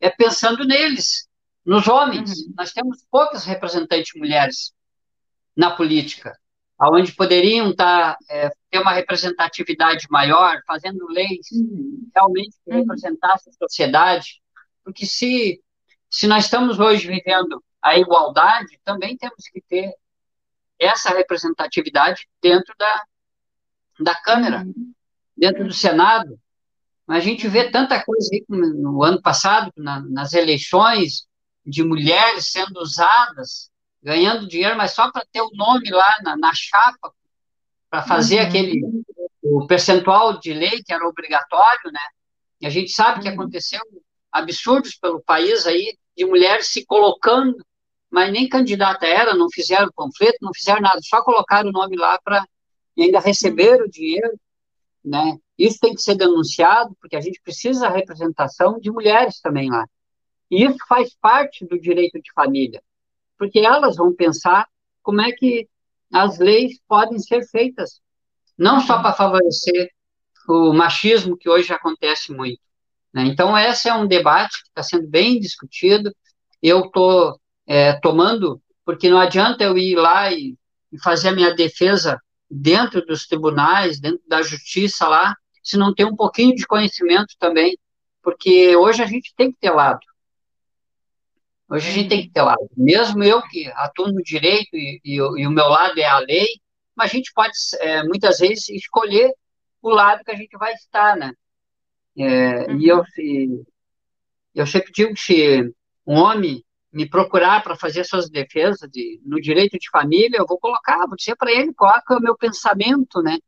[0.00, 1.28] é pensando neles,
[1.64, 2.30] nos homens.
[2.30, 2.54] Uhum.
[2.56, 4.72] Nós temos poucas representantes mulheres
[5.54, 6.38] na política,
[6.78, 12.08] aonde poderiam estar, tá, é, ter uma representatividade maior, fazendo leis uhum.
[12.14, 12.80] realmente que uhum.
[12.80, 14.40] representassem a sociedade,
[14.84, 15.60] porque se,
[16.08, 19.92] se nós estamos hoje vivendo a igualdade, também temos que ter
[20.78, 23.02] essa representatividade dentro da,
[24.00, 24.92] da Câmara, uhum.
[25.36, 26.38] dentro do Senado,
[27.08, 31.26] a gente vê tanta coisa aí no ano passado, na, nas eleições,
[31.64, 33.67] de mulheres sendo usadas,
[34.02, 37.12] ganhando dinheiro, mas só para ter o nome lá na, na chapa,
[37.90, 38.46] para fazer uhum.
[38.46, 38.80] aquele
[39.42, 42.00] o percentual de lei que era obrigatório, né?
[42.60, 43.34] E a gente sabe que uhum.
[43.34, 43.80] aconteceu
[44.30, 47.56] absurdos pelo país aí, de mulheres se colocando,
[48.10, 52.18] mas nem candidata era, não fizeram panfleto, não fizeram nada, só colocaram o nome lá
[52.22, 52.44] para
[52.98, 54.38] ainda receber o dinheiro,
[55.04, 55.38] né?
[55.56, 59.86] Isso tem que ser denunciado, porque a gente precisa da representação de mulheres também lá.
[60.50, 62.82] E isso faz parte do direito de família,
[63.38, 64.66] porque elas vão pensar
[65.02, 65.68] como é que
[66.12, 68.00] as leis podem ser feitas,
[68.56, 69.90] não só para favorecer
[70.48, 72.60] o machismo que hoje acontece muito.
[73.12, 73.24] Né?
[73.24, 76.14] Então, esse é um debate que está sendo bem discutido.
[76.62, 80.56] Eu estou é, tomando, porque não adianta eu ir lá e,
[80.90, 82.20] e fazer a minha defesa
[82.50, 87.78] dentro dos tribunais, dentro da justiça lá, se não tem um pouquinho de conhecimento também,
[88.22, 90.00] porque hoje a gente tem que ter lado.
[91.68, 92.68] Hoje a gente tem que ter lado.
[92.76, 96.46] Mesmo eu que atuo no direito e, e, e o meu lado é a lei,
[96.96, 99.32] mas a gente pode, é, muitas vezes, escolher
[99.82, 101.32] o lado que a gente vai estar, né?
[102.16, 102.80] É, uhum.
[102.80, 103.66] E eu, se,
[104.54, 105.74] eu sempre digo que se
[106.06, 110.58] um homem me procurar para fazer suas defesas de, no direito de família, eu vou
[110.58, 113.38] colocar, vou dizer para ele qual é o meu pensamento, né?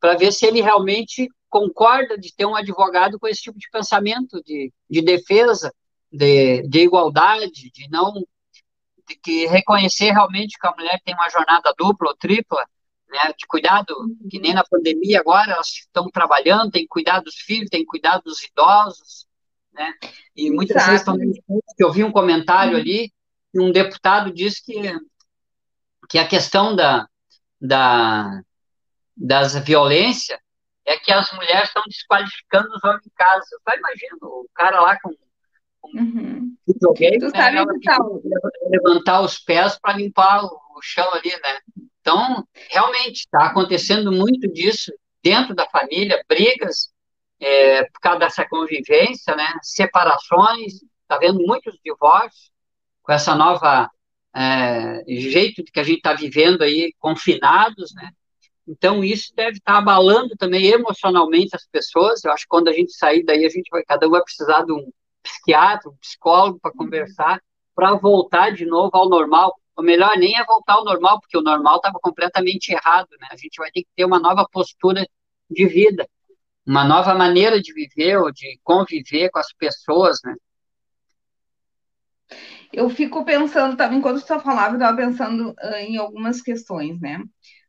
[0.00, 4.42] Para ver se ele realmente concorda de ter um advogado com esse tipo de pensamento
[4.42, 5.72] de, de defesa,
[6.12, 8.12] de, de igualdade, de não
[9.06, 12.64] de que reconhecer realmente que a mulher tem uma jornada dupla ou tripla,
[13.08, 13.94] né, de cuidado,
[14.30, 17.86] que nem na pandemia agora elas estão trabalhando, tem que cuidar dos filhos, tem que
[17.86, 19.26] cuidar dos idosos,
[19.72, 19.92] né,
[20.36, 20.90] e muitas Exato.
[20.90, 21.32] vezes também,
[21.76, 23.12] eu vi um comentário ali,
[23.52, 24.80] um deputado disse que,
[26.08, 27.08] que a questão da,
[27.60, 28.42] da,
[29.16, 30.38] das violências
[30.86, 33.44] é que as mulheres estão desqualificando os homens em casa.
[33.52, 35.10] Eu só imagino o cara lá com,
[35.84, 36.54] uhum.
[36.66, 37.50] videogame, né,
[38.70, 41.58] levantar os pés para limpar o, o chão ali, né?
[42.00, 46.90] Então, realmente, está acontecendo muito disso dentro da família, brigas
[47.38, 49.46] é, por causa dessa convivência, né?
[49.62, 52.50] Separações, está vendo muitos divórcios
[53.02, 53.90] com essa nova
[54.34, 58.10] é, jeito que a gente está vivendo aí, confinados, né?
[58.68, 62.24] Então, isso deve estar abalando também emocionalmente as pessoas.
[62.24, 64.62] Eu acho que quando a gente sair daí, a gente vai, cada um vai precisar
[64.62, 67.40] de um psiquiatra, psicólogo para conversar,
[67.74, 69.54] para voltar de novo ao normal.
[69.76, 73.28] O melhor nem é voltar ao normal, porque o normal estava completamente errado, né?
[73.30, 75.06] A gente vai ter que ter uma nova postura
[75.50, 76.08] de vida,
[76.66, 80.34] uma nova maneira de viver ou de conviver com as pessoas, né?
[82.72, 87.18] Eu fico pensando, tava, enquanto você falava, eu estava pensando uh, em algumas questões, né?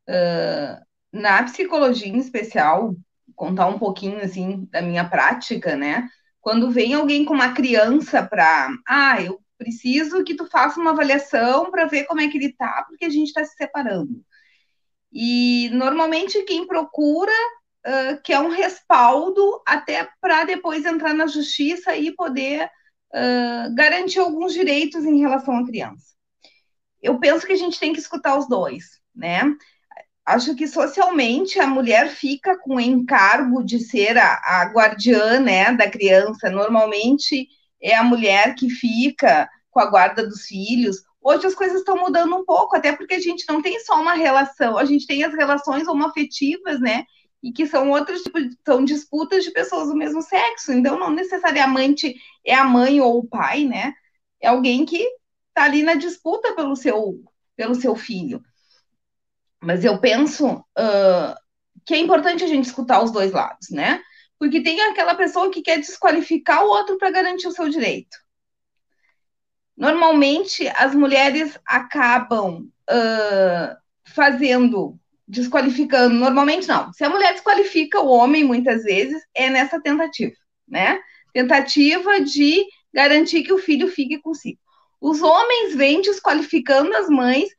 [0.08, 2.96] Uh, na psicologia em especial,
[3.36, 6.08] contar um pouquinho assim da minha prática, né?
[6.42, 11.70] Quando vem alguém com uma criança para, ah, eu preciso que tu faça uma avaliação
[11.70, 14.26] para ver como é que ele tá, porque a gente está se separando.
[15.14, 17.32] E normalmente quem procura
[17.86, 24.54] uh, quer um respaldo até para depois entrar na justiça e poder uh, garantir alguns
[24.54, 26.12] direitos em relação à criança.
[27.02, 29.44] Eu penso que a gente tem que escutar os dois, né?
[30.26, 35.74] Acho que socialmente a mulher fica com o encargo de ser a, a guardiã né,
[35.74, 36.50] da criança.
[36.50, 37.48] Normalmente
[37.82, 41.04] é a mulher que fica com a guarda dos filhos.
[41.22, 44.14] Hoje as coisas estão mudando um pouco, até porque a gente não tem só uma
[44.14, 47.06] relação, a gente tem as relações homoafetivas, né?
[47.44, 50.72] E que são outros tipos, são disputas de pessoas do mesmo sexo.
[50.72, 53.94] Então, não necessariamente é a mãe ou o pai, né?
[54.40, 55.08] É alguém que
[55.50, 57.24] está ali na disputa pelo seu,
[57.56, 58.44] pelo seu filho.
[59.62, 61.36] Mas eu penso uh,
[61.86, 64.02] que é importante a gente escutar os dois lados, né?
[64.40, 68.18] Porque tem aquela pessoa que quer desqualificar o outro para garantir o seu direito.
[69.78, 76.16] normalmente as mulheres acabam uh, fazendo, desqualificando.
[76.16, 76.92] Normalmente não.
[76.94, 80.36] Se a mulher desqualifica o homem, muitas vezes, é nessa tentativa,
[80.68, 81.00] né?
[81.34, 84.60] Tentativa de garantir que o filho fique consigo.
[85.00, 87.50] Os homens vêm desqualificando as mães,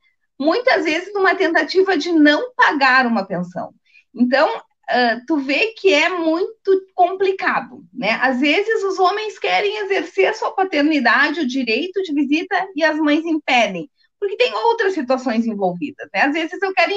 [0.43, 3.73] muitas vezes numa tentativa de não pagar uma pensão.
[4.13, 8.11] Então, uh, tu vê que é muito complicado, né?
[8.21, 13.25] Às vezes os homens querem exercer sua paternidade, o direito de visita, e as mães
[13.25, 16.21] impedem, porque tem outras situações envolvidas, né?
[16.21, 16.93] Às vezes eu quero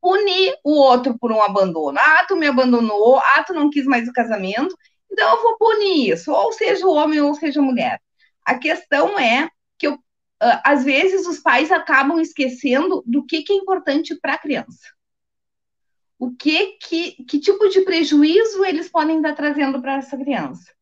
[0.00, 1.98] punir o outro por um abandono.
[2.00, 4.74] Ah, tu me abandonou, ah, tu não quis mais o casamento,
[5.10, 8.00] então eu vou punir isso, ou seja o homem ou seja a mulher.
[8.44, 9.98] A questão é que eu,
[10.40, 14.98] às vezes os pais acabam esquecendo do que, que é importante para a criança
[16.18, 20.72] o que, que, que tipo de prejuízo eles podem estar trazendo para essa criança.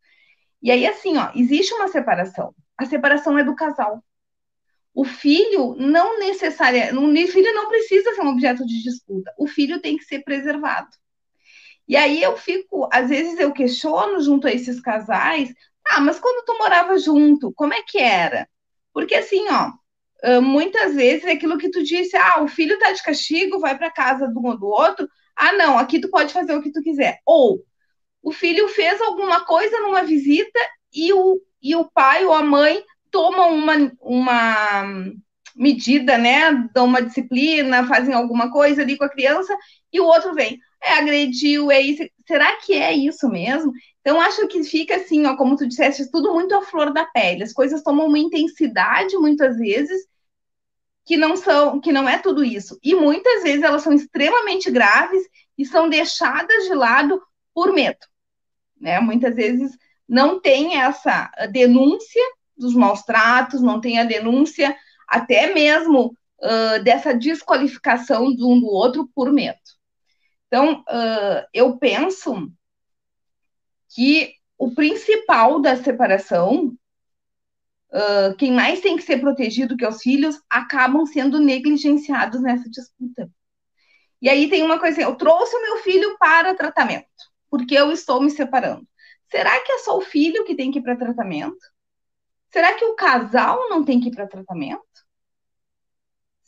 [0.62, 2.55] E aí, assim, ó, existe uma separação.
[2.79, 4.03] A separação é do casal.
[4.95, 9.33] O filho não necessariamente, o filho não precisa ser um objeto de disputa.
[9.38, 10.88] O filho tem que ser preservado.
[11.87, 15.53] E aí eu fico, às vezes eu questiono junto a esses casais,
[15.87, 18.49] ah, mas quando tu morava junto, como é que era?
[18.96, 19.72] Porque assim, ó,
[20.40, 23.90] muitas vezes é aquilo que tu disse, ah, o filho tá de castigo, vai para
[23.90, 25.06] casa do um ou do outro,
[25.37, 27.18] ah, não, aqui tu pode fazer o que tu quiser.
[27.26, 27.62] Ou
[28.22, 30.59] o filho fez alguma coisa numa visita
[30.94, 34.87] e o, e o pai ou a mãe tomam uma, uma
[35.54, 36.66] medida, né?
[36.72, 39.54] Dão uma disciplina, fazem alguma coisa ali com a criança
[39.92, 40.59] e o outro vem.
[40.82, 42.02] É, agrediu, é isso.
[42.26, 43.72] Será que é isso mesmo?
[44.00, 47.44] Então, acho que fica assim, ó, como tu disseste, tudo muito à flor da pele.
[47.44, 50.06] As coisas tomam uma intensidade, muitas vezes,
[51.04, 52.78] que não são, que não é tudo isso.
[52.82, 55.22] E muitas vezes elas são extremamente graves
[55.56, 57.22] e são deixadas de lado
[57.54, 57.98] por medo.
[58.80, 58.98] Né?
[59.00, 59.76] Muitas vezes
[60.08, 62.22] não tem essa denúncia
[62.56, 68.66] dos maus tratos, não tem a denúncia até mesmo uh, dessa desqualificação de um do
[68.66, 69.58] outro por medo.
[70.46, 72.50] Então, uh, eu penso
[73.94, 76.76] que o principal da separação
[77.90, 83.30] uh, quem mais tem que ser protegido que os filhos acabam sendo negligenciados nessa disputa.
[84.20, 87.06] E aí tem uma coisa, assim, eu trouxe o meu filho para tratamento,
[87.50, 88.87] porque eu estou me separando.
[89.30, 91.59] Será que é só o filho que tem que ir para tratamento?
[92.50, 94.82] Será que o casal não tem que ir para tratamento?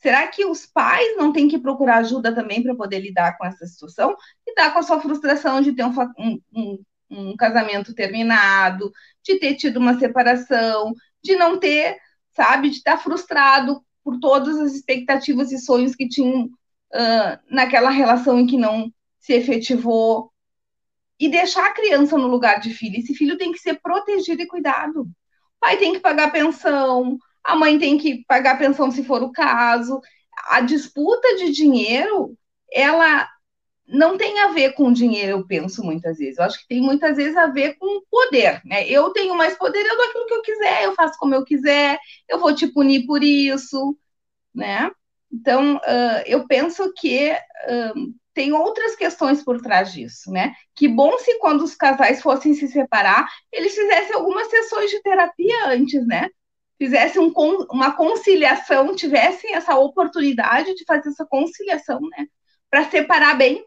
[0.01, 3.67] Será que os pais não têm que procurar ajuda também para poder lidar com essa
[3.67, 4.17] situação?
[4.47, 8.93] Lidar com a sua frustração de ter um, um, um, casamento terminado,
[9.25, 11.99] de ter tido uma separação, de não ter,
[12.33, 18.39] sabe, de estar frustrado por todas as expectativas e sonhos que tinham uh, naquela relação
[18.39, 20.33] em que não se efetivou.
[21.19, 22.97] E deixar a criança no lugar de filho.
[22.97, 25.01] Esse filho tem que ser protegido e cuidado.
[25.01, 25.09] O
[25.59, 30.01] pai tem que pagar pensão, a mãe tem que pagar pensão se for o caso.
[30.51, 32.37] A disputa de dinheiro,
[32.73, 33.29] ela
[33.89, 36.39] não tem a ver com dinheiro, eu penso muitas vezes.
[36.39, 38.87] Eu acho que tem muitas vezes a ver com poder, né?
[38.87, 41.99] Eu tenho mais poder, eu dou aquilo que eu quiser, eu faço como eu quiser,
[42.29, 43.97] eu vou te punir por isso,
[44.55, 44.91] né?
[45.33, 50.55] Então, uh, eu penso que uh, tem outras questões por trás disso, né?
[50.75, 55.67] Que bom se quando os casais fossem se separar, eles fizessem algumas sessões de terapia
[55.67, 56.29] antes, né?
[56.79, 57.33] Fizessem um,
[57.71, 62.27] uma conciliação, tivessem essa oportunidade de fazer essa conciliação, né?
[62.71, 63.65] Para separar bem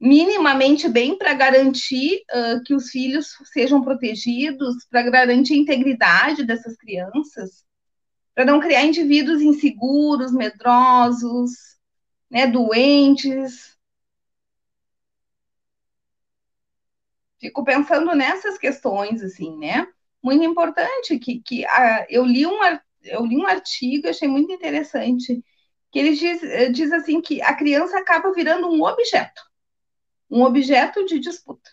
[0.00, 6.76] minimamente bem para garantir uh, que os filhos sejam protegidos, para garantir a integridade dessas
[6.76, 7.64] crianças,
[8.34, 11.50] para não criar indivíduos inseguros, medrosos,
[12.30, 13.76] né, doentes.
[17.40, 19.86] Fico pensando nessas questões, assim, né?
[20.26, 22.58] Muito importante que, que uh, eu li um
[23.04, 25.40] eu li um artigo, achei muito interessante,
[25.92, 29.40] que ele diz, eh, diz assim que a criança acaba virando um objeto
[30.30, 31.70] um objeto de disputa.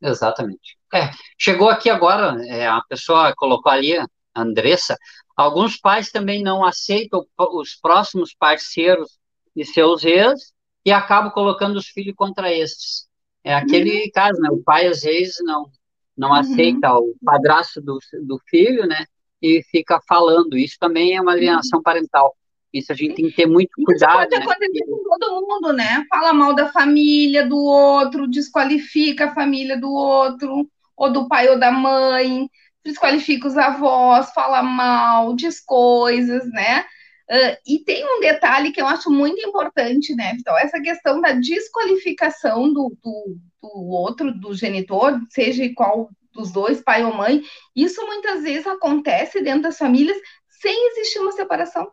[0.00, 0.78] Exatamente.
[0.92, 4.96] É, chegou aqui agora, é, a pessoa colocou ali, a Andressa,
[5.36, 9.18] alguns pais também não aceitam os próximos parceiros
[9.54, 10.52] de seus ex
[10.84, 13.06] e acabam colocando os filhos contra estes.
[13.42, 14.10] É aquele uhum.
[14.12, 14.48] caso, né?
[14.50, 15.70] O pai às vezes não
[16.16, 16.34] não uhum.
[16.34, 19.04] aceita o padrasto do, do filho, né?
[19.42, 20.56] E fica falando.
[20.56, 22.34] Isso também é uma alienação parental.
[22.72, 24.32] Isso a gente tem que ter muito cuidado.
[24.32, 24.52] Isso pode né?
[24.52, 26.04] acontecer com todo mundo, né?
[26.08, 31.58] Fala mal da família do outro, desqualifica a família do outro, ou do pai ou
[31.58, 32.48] da mãe,
[32.84, 36.84] desqualifica os avós, fala mal, diz coisas, né?
[37.30, 41.32] Uh, e tem um detalhe que eu acho muito importante, né, Então, Essa questão da
[41.32, 47.42] desqualificação do, do, do outro, do genitor, seja qual dos dois, pai ou mãe.
[47.74, 50.18] Isso muitas vezes acontece dentro das famílias
[50.48, 51.90] sem existir uma separação.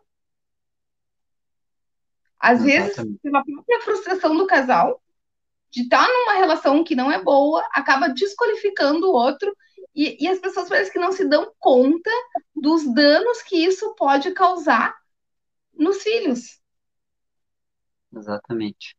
[2.38, 2.96] Às Exatamente.
[2.96, 5.00] vezes, pela própria frustração do casal,
[5.70, 9.56] de estar numa relação que não é boa, acaba desqualificando o outro,
[9.94, 12.10] e, e as pessoas parecem que não se dão conta
[12.54, 14.94] dos danos que isso pode causar
[15.74, 16.60] nos filhos.
[18.14, 18.96] Exatamente.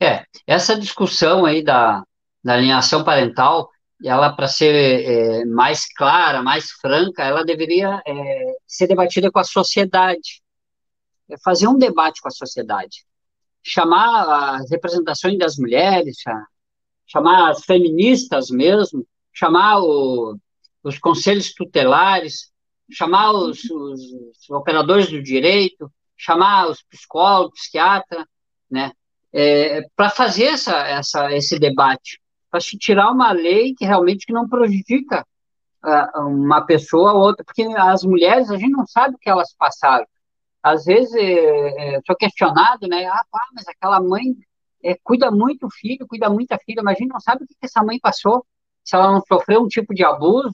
[0.00, 2.02] É, essa discussão aí da,
[2.44, 3.70] da alienação parental,
[4.04, 9.44] ela para ser é, mais clara, mais franca, ela deveria é, ser debatida com a
[9.44, 10.42] sociedade,
[11.30, 13.04] é fazer um debate com a sociedade,
[13.62, 16.18] chamar as representações das mulheres,
[17.06, 20.38] chamar as feministas mesmo, chamar o,
[20.82, 22.52] os conselhos tutelares,
[22.90, 28.24] chamar os, os, os, operadores do direito, chamar os psicólogos, psiquiatras,
[28.70, 28.92] né,
[29.32, 32.20] é, para fazer essa, essa, esse debate,
[32.50, 35.26] para se tirar uma lei que realmente que não prejudica
[35.84, 39.54] uh, uma pessoa ou outra, porque as mulheres, a gente não sabe o que elas
[39.58, 40.06] passaram.
[40.62, 44.34] Às vezes, é, é, sou questionado, né, ah, pá, mas aquela mãe
[44.82, 47.46] é, cuida muito do filho, cuida muito da filha, mas a gente não sabe o
[47.46, 48.44] que essa mãe passou,
[48.84, 50.52] se ela não sofreu um tipo de abuso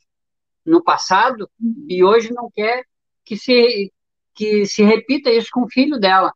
[0.64, 1.50] no passado
[1.88, 2.84] e hoje não quer
[3.24, 3.92] que se,
[4.34, 6.32] que se repita isso com o filho dela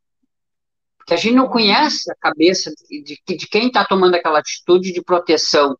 [1.06, 4.92] que a gente não conhece a cabeça de, de, de quem está tomando aquela atitude
[4.92, 5.78] de proteção.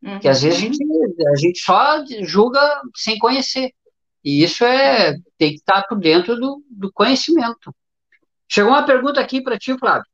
[0.00, 0.20] Uhum.
[0.20, 0.78] Que às vezes a gente,
[1.26, 2.60] a gente só julga
[2.94, 3.72] sem conhecer.
[4.24, 7.74] E isso é tem que estar por dentro do, do conhecimento.
[8.46, 10.06] Chegou uma pergunta aqui para ti, Flávio.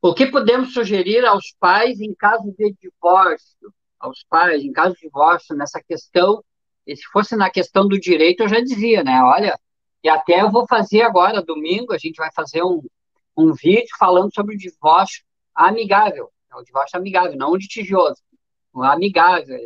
[0.00, 3.72] O que podemos sugerir aos pais em caso de divórcio?
[4.02, 6.42] Aos pais, em caso de divórcio, nessa questão,
[6.86, 9.22] se fosse na questão do direito, eu já dizia, né?
[9.22, 9.56] Olha,
[10.02, 12.82] e até eu vou fazer agora, domingo, a gente vai fazer um,
[13.36, 15.24] um vídeo falando sobre o divórcio
[15.54, 16.30] amigável.
[16.50, 18.20] É o divórcio amigável, não o litigioso.
[18.72, 19.56] O amigável.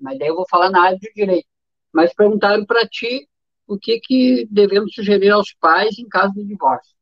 [0.00, 1.46] Mas daí eu vou falar na área do direito.
[1.92, 3.28] Mas perguntaram para ti
[3.66, 6.92] o que, que devemos sugerir aos pais em caso de divórcio.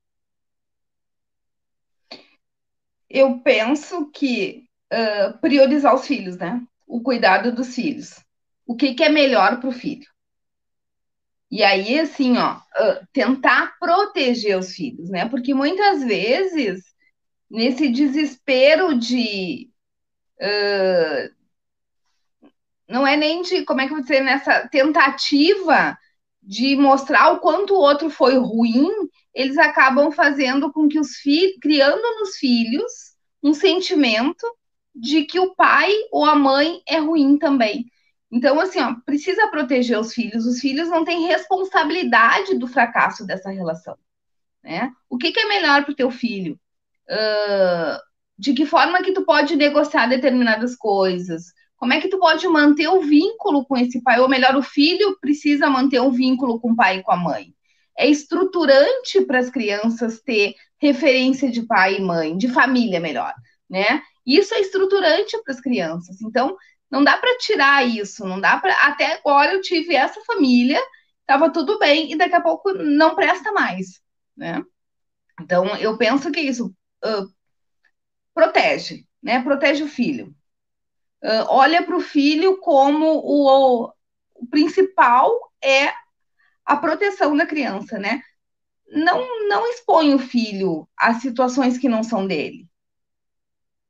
[3.09, 6.62] Eu penso que uh, priorizar os filhos, né?
[6.86, 8.14] O cuidado dos filhos.
[8.66, 10.07] O que, que é melhor para o filho?
[11.51, 12.61] E aí, assim, ó,
[13.12, 15.26] tentar proteger os filhos, né?
[15.28, 16.84] Porque muitas vezes,
[17.51, 19.70] nesse desespero de.
[20.41, 21.34] Uh,
[22.86, 25.99] não é nem de, como é que eu vou dizer, nessa tentativa
[26.43, 28.91] de mostrar o quanto o outro foi ruim,
[29.34, 32.93] eles acabam fazendo com que os filhos, criando nos filhos
[33.43, 34.47] um sentimento
[34.99, 37.86] de que o pai ou a mãe é ruim também.
[38.30, 40.44] Então, assim, ó, precisa proteger os filhos.
[40.44, 43.96] Os filhos não têm responsabilidade do fracasso dessa relação.
[44.62, 44.90] Né?
[45.09, 46.59] O que, que é melhor para o teu filho?
[47.09, 47.99] Uh,
[48.38, 51.53] de que forma que tu pode negociar determinadas coisas?
[51.76, 54.20] Como é que tu pode manter o vínculo com esse pai?
[54.20, 57.55] Ou melhor, o filho precisa manter um vínculo com o pai e com a mãe.
[57.96, 63.34] É estruturante para as crianças ter referência de pai e mãe, de família melhor,
[63.68, 64.03] né?
[64.29, 66.20] Isso é estruturante para as crianças.
[66.20, 66.55] Então,
[66.91, 68.74] não dá para tirar isso, não dá para.
[68.87, 70.79] Até agora eu tive essa família,
[71.22, 74.03] estava tudo bem, e daqui a pouco não presta mais,
[74.37, 74.62] né?
[75.41, 76.66] Então eu penso que isso
[77.05, 77.33] uh,
[78.35, 79.43] protege, né?
[79.43, 80.35] Protege o filho.
[81.24, 83.93] Uh, olha para o filho como o,
[84.35, 85.89] o principal é
[86.66, 88.22] a proteção da criança, né?
[88.89, 92.68] Não, não expõe o filho a situações que não são dele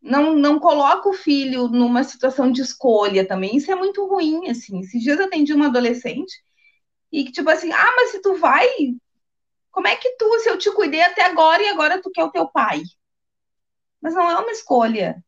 [0.01, 3.57] não, não coloca o filho numa situação de escolha também.
[3.57, 4.81] Isso é muito ruim, assim.
[4.81, 6.33] Esses dias eu atendi uma adolescente
[7.13, 8.69] e que, tipo assim, ah, mas se tu vai,
[9.71, 12.31] como é que tu, se eu te cuidei até agora e agora tu quer o
[12.31, 12.83] teu pai?
[14.01, 15.23] Mas não é uma escolha,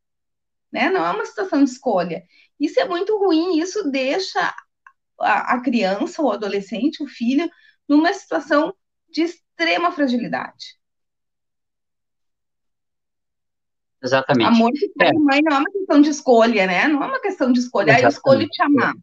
[0.72, 0.90] né?
[0.90, 2.24] Não é uma situação de escolha.
[2.58, 4.54] Isso é muito ruim, isso deixa
[5.20, 7.50] a, a criança, o adolescente, o filho,
[7.88, 8.74] numa situação
[9.08, 10.79] de extrema fragilidade.
[14.02, 14.48] Exatamente.
[14.48, 15.10] Amor de pai é.
[15.10, 16.88] e mãe não é uma questão de escolha, né?
[16.88, 18.94] Não é uma questão de escolha, ah, eu escolho te amar.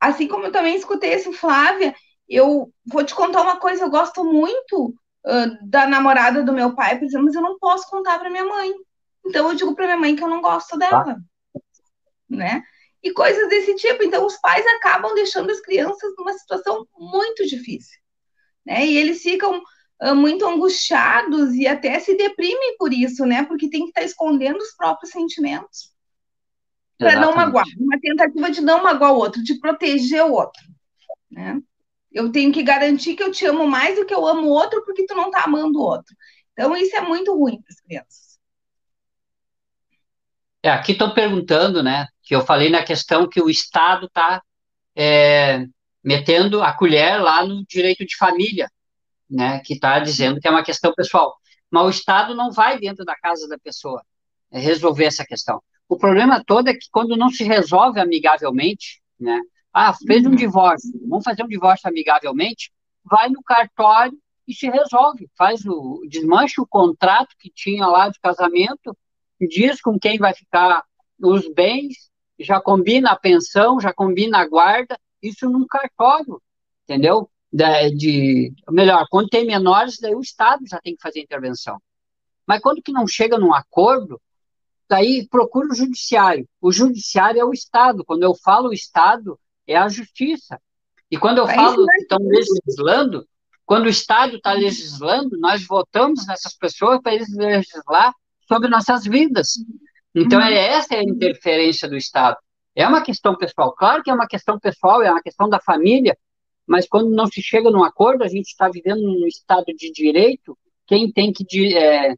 [0.00, 1.94] Assim como eu também escutei esse Flávia,
[2.28, 4.94] eu vou te contar uma coisa, eu gosto muito
[5.26, 8.44] uh, da namorada do meu pai, por exemplo, mas eu não posso contar para minha
[8.44, 8.72] mãe.
[9.24, 11.60] Então eu digo para minha mãe que eu não gosto dela, ah.
[12.28, 12.62] né?
[13.02, 14.02] E coisas desse tipo.
[14.02, 17.98] Então os pais acabam deixando as crianças numa situação muito difícil,
[18.66, 18.84] né?
[18.84, 19.62] E eles ficam
[20.14, 23.44] muito angustiados e até se deprimem por isso, né?
[23.44, 25.92] Porque tem que estar escondendo os próprios sentimentos
[26.96, 27.64] para não magoar.
[27.78, 30.62] Uma tentativa de não magoar o outro, de proteger o outro,
[31.30, 31.60] né?
[32.10, 34.82] Eu tenho que garantir que eu te amo mais do que eu amo o outro
[34.84, 36.14] porque tu não está amando o outro.
[36.52, 38.38] Então isso é muito ruim para as crianças.
[40.62, 44.42] É, aqui estão perguntando, né, que eu falei na questão que o Estado está
[44.96, 45.64] é,
[46.02, 48.68] metendo a colher lá no direito de família,
[49.30, 51.36] né, que está dizendo que é uma questão pessoal.
[51.70, 54.02] Mas o Estado não vai dentro da casa da pessoa
[54.50, 55.62] é, resolver essa questão.
[55.88, 59.40] O problema todo é que quando não se resolve amigavelmente, né,
[59.72, 60.36] ah, fez um uhum.
[60.36, 62.72] divórcio, vamos fazer um divórcio amigavelmente,
[63.04, 68.18] vai no cartório e se resolve, faz o desmancha o contrato que tinha lá de
[68.20, 68.96] casamento,
[69.40, 70.82] diz com quem vai ficar
[71.20, 76.40] os bens, já combina a pensão, já combina a guarda, isso num cartório,
[76.84, 77.30] entendeu?
[77.50, 81.80] De, de, melhor, quando tem menores, daí o Estado já tem que fazer intervenção.
[82.46, 84.20] Mas quando que não chega num acordo,
[84.88, 86.48] daí procura o judiciário.
[86.60, 88.04] O judiciário é o Estado.
[88.04, 90.60] Quando eu falo Estado, é a justiça.
[91.10, 93.26] E quando eu falo que estão legislando,
[93.64, 98.14] quando o Estado está legislando, nós votamos nessas pessoas para eles legislar
[98.46, 99.52] sobre nossas vidas.
[100.14, 102.36] Então, é essa é a interferência do Estado.
[102.74, 103.74] É uma questão pessoal.
[103.74, 106.16] Claro que é uma questão pessoal, é uma questão da família,
[106.68, 110.56] mas quando não se chega num acordo, a gente está vivendo num Estado de direito,
[110.86, 112.14] quem tem que é,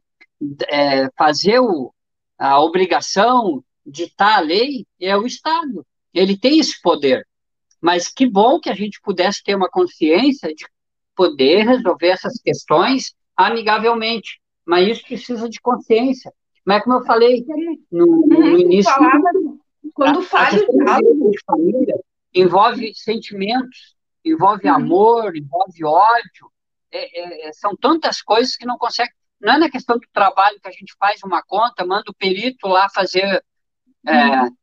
[0.67, 1.93] é, fazer o,
[2.37, 5.85] a obrigação, ditar a lei, é o Estado.
[6.13, 7.25] Ele tem esse poder.
[7.79, 10.65] Mas que bom que a gente pudesse ter uma consciência de
[11.15, 14.41] poder resolver essas questões amigavelmente.
[14.65, 16.31] Mas isso precisa de consciência.
[16.65, 17.43] Mas como eu falei
[17.89, 18.93] no, no uhum, início.
[19.93, 21.95] quando fala de família,
[22.33, 24.75] envolve sentimentos, envolve uhum.
[24.75, 26.51] amor, envolve ódio.
[26.91, 29.11] É, é, é, são tantas coisas que não consegue.
[29.39, 32.67] Não é na questão do trabalho que a gente faz uma conta, manda o perito
[32.67, 33.43] lá fazer.
[34.05, 34.55] É, uhum.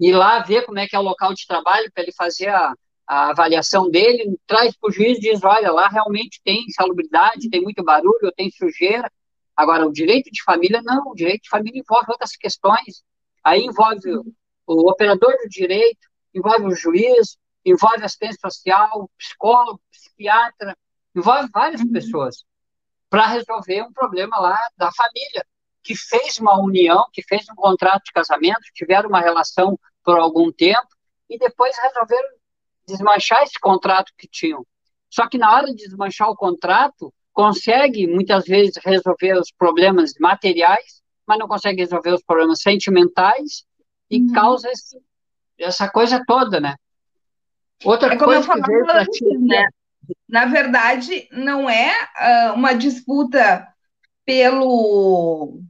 [0.00, 2.72] ir lá ver como é que é o local de trabalho para ele fazer a,
[3.08, 7.62] a avaliação dele, traz para o juiz e diz, olha, lá realmente tem insalubridade, tem
[7.62, 9.10] muito barulho, tem sujeira.
[9.56, 13.02] Agora, o direito de família, não, o direito de família envolve outras questões.
[13.42, 14.24] Aí envolve o,
[14.66, 17.38] o operador do direito, envolve o juiz,
[17.70, 20.76] envolve assistência social, psicólogo, psiquiatra,
[21.14, 21.92] envolve várias uhum.
[21.92, 22.44] pessoas
[23.10, 25.46] para resolver um problema lá da família,
[25.82, 30.52] que fez uma união, que fez um contrato de casamento, tiveram uma relação por algum
[30.52, 30.88] tempo
[31.28, 32.28] e depois resolveram
[32.86, 34.66] desmanchar esse contrato que tinham.
[35.10, 41.02] Só que na hora de desmanchar o contrato, consegue muitas vezes resolver os problemas materiais,
[41.26, 43.64] mas não consegue resolver os problemas sentimentais
[44.10, 44.32] e uhum.
[44.32, 44.98] causa esse,
[45.58, 46.74] essa coisa toda, né?
[47.84, 49.64] Outra é coisa que veio para ti, né?
[50.28, 53.66] Na verdade, não é uh, uma disputa
[54.24, 55.60] pelo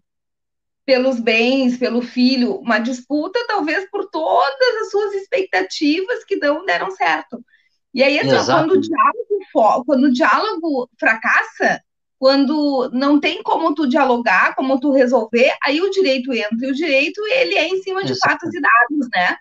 [0.85, 6.91] pelos bens, pelo filho, uma disputa talvez por todas as suas expectativas que não deram
[6.91, 7.45] certo.
[7.93, 11.83] E aí, assim, quando, o diálogo, quando o diálogo fracassa,
[12.19, 16.57] quando não tem como tu dialogar, como tu resolver, aí o direito entra.
[16.67, 18.31] E o direito, ele é em cima de Exato.
[18.31, 19.37] fatos e dados, né?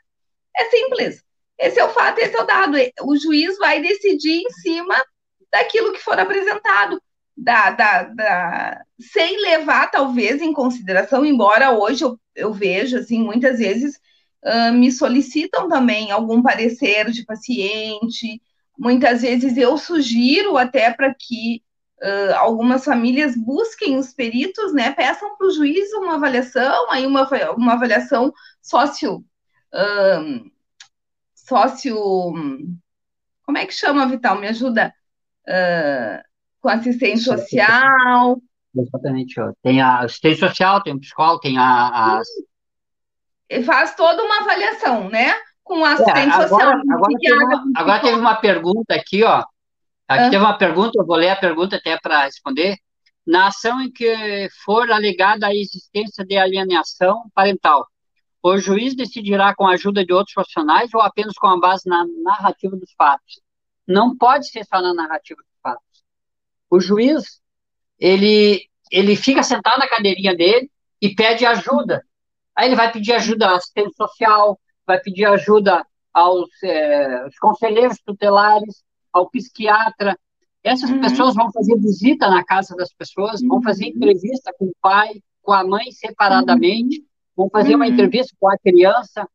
[0.58, 1.24] É simples.
[1.60, 2.78] Esse é o fato, esse é o dado.
[3.04, 4.96] O juiz vai decidir em cima
[5.52, 7.02] daquilo que for apresentado
[7.38, 13.60] da, da, da, sem levar talvez em consideração, embora hoje eu, eu vejo assim muitas
[13.60, 14.00] vezes
[14.44, 18.42] uh, me solicitam também algum parecer de paciente,
[18.78, 21.62] muitas vezes eu sugiro até para que
[22.02, 27.30] uh, algumas famílias busquem os peritos, né, peçam para o juiz uma avaliação, aí uma,
[27.56, 28.34] uma avaliação
[28.64, 29.18] sócio
[29.74, 30.52] uh,
[31.48, 31.96] sócio
[33.48, 34.38] como é que chama, Vital?
[34.38, 34.94] Me ajuda.
[35.48, 36.22] Uh,
[36.60, 38.42] com assistente social.
[38.76, 39.36] Exatamente.
[39.64, 42.20] Tem a assistente social, tem o psicólogo, tem a.
[42.20, 42.28] As...
[43.66, 45.34] Faz toda uma avaliação, né?
[45.64, 46.82] Com a assistente é, agora, social.
[46.92, 49.38] Agora, teve uma, agora teve uma pergunta aqui, ó.
[50.10, 50.30] Aqui ah.
[50.30, 52.76] teve uma pergunta, eu vou ler a pergunta até para responder.
[53.26, 57.88] Na ação em que for alegada a existência de alienação parental,
[58.44, 62.06] o juiz decidirá com a ajuda de outros profissionais ou apenas com a base na
[62.24, 63.42] narrativa dos fatos?
[63.88, 65.42] Não pode ser só na narrativa
[66.70, 67.40] o juiz,
[68.00, 70.70] ele, ele fica sentado na cadeirinha dele
[71.02, 72.04] e pede ajuda.
[72.56, 78.84] Aí ele vai pedir ajuda à assistente social, vai pedir ajuda aos, é, conselheiros tutelares,
[79.14, 80.18] ao psiquiatra.
[80.64, 81.00] Essas uhum.
[81.00, 83.48] pessoas vão fazer visita na casa das pessoas, uhum.
[83.48, 83.92] vão fazer uhum.
[83.92, 87.06] entrevista com o pai, com a mãe separadamente, uhum.
[87.38, 87.92] Vão fazer uma uhum.
[87.94, 89.30] entrevista com a criança.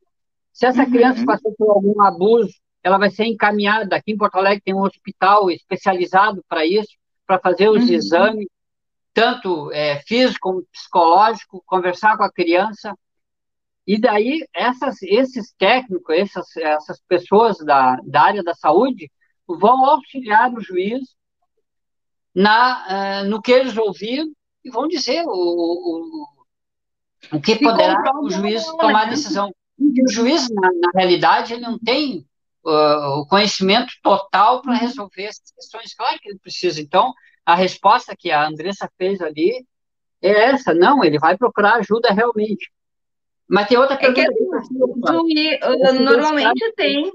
[0.53, 1.26] Se essa criança uhum.
[1.26, 3.94] passou por algum abuso, ela vai ser encaminhada.
[3.94, 6.90] Aqui em Porto Alegre tem um hospital especializado para isso
[7.24, 7.94] para fazer os uhum.
[7.94, 8.48] exames,
[9.14, 12.92] tanto é, físico como psicológico, conversar com a criança.
[13.86, 19.11] E daí, essas, esses técnicos, essas, essas pessoas da, da área da saúde,
[19.46, 21.00] vão auxiliar o juiz
[22.34, 24.30] na, uh, no que eles ouviram
[24.64, 26.41] e vão dizer o, o,
[27.30, 29.52] o que poderá o juiz tomar a decisão.
[29.78, 32.26] E o juiz, na, na, realidade, ele não tem
[32.64, 35.94] uh, o conhecimento total para resolver essas questões.
[35.94, 36.80] Claro que ele precisa.
[36.80, 37.12] Então,
[37.44, 39.66] a resposta que a Andressa fez ali
[40.20, 40.74] é essa.
[40.74, 42.70] Não, ele vai procurar ajuda realmente.
[43.48, 44.20] Mas tem outra pergunta.
[44.20, 47.10] É que, assim, juiz, normalmente tem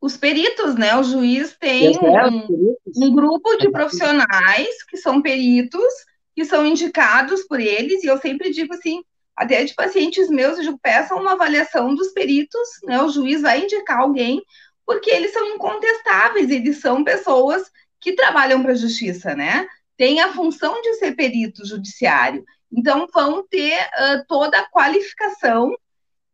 [0.00, 0.96] os peritos, né?
[0.96, 5.92] O juiz tem um, um grupo de profissionais que são peritos,
[6.36, 9.02] que são indicados por eles, e eu sempre digo assim,
[9.34, 13.02] até de pacientes meus, eu digo, peçam uma avaliação dos peritos, né?
[13.02, 14.42] O juiz vai indicar alguém,
[14.84, 19.66] porque eles são incontestáveis, eles são pessoas que trabalham para a justiça, né?
[19.96, 22.44] Tem a função de ser perito judiciário.
[22.70, 25.74] Então, vão ter uh, toda a qualificação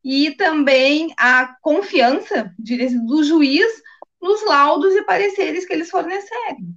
[0.03, 3.83] e também a confiança do juiz
[4.21, 6.75] nos laudos e pareceres que eles fornecerem.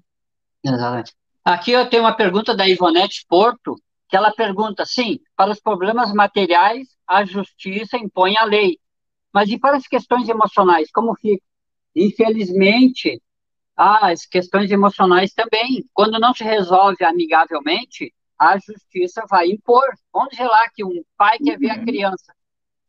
[0.64, 1.14] Exatamente.
[1.46, 3.76] Aqui eu tenho uma pergunta da Ivonete Porto,
[4.10, 8.80] que ela pergunta, sim, para os problemas materiais, a justiça impõe a lei,
[9.32, 11.44] mas e para as questões emocionais, como fica?
[11.96, 13.22] Infelizmente,
[13.78, 19.84] as questões emocionais também, quando não se resolve amigavelmente, a justiça vai impor.
[20.12, 21.86] Vamos lá que um pai quer ver a uhum.
[21.86, 22.34] criança,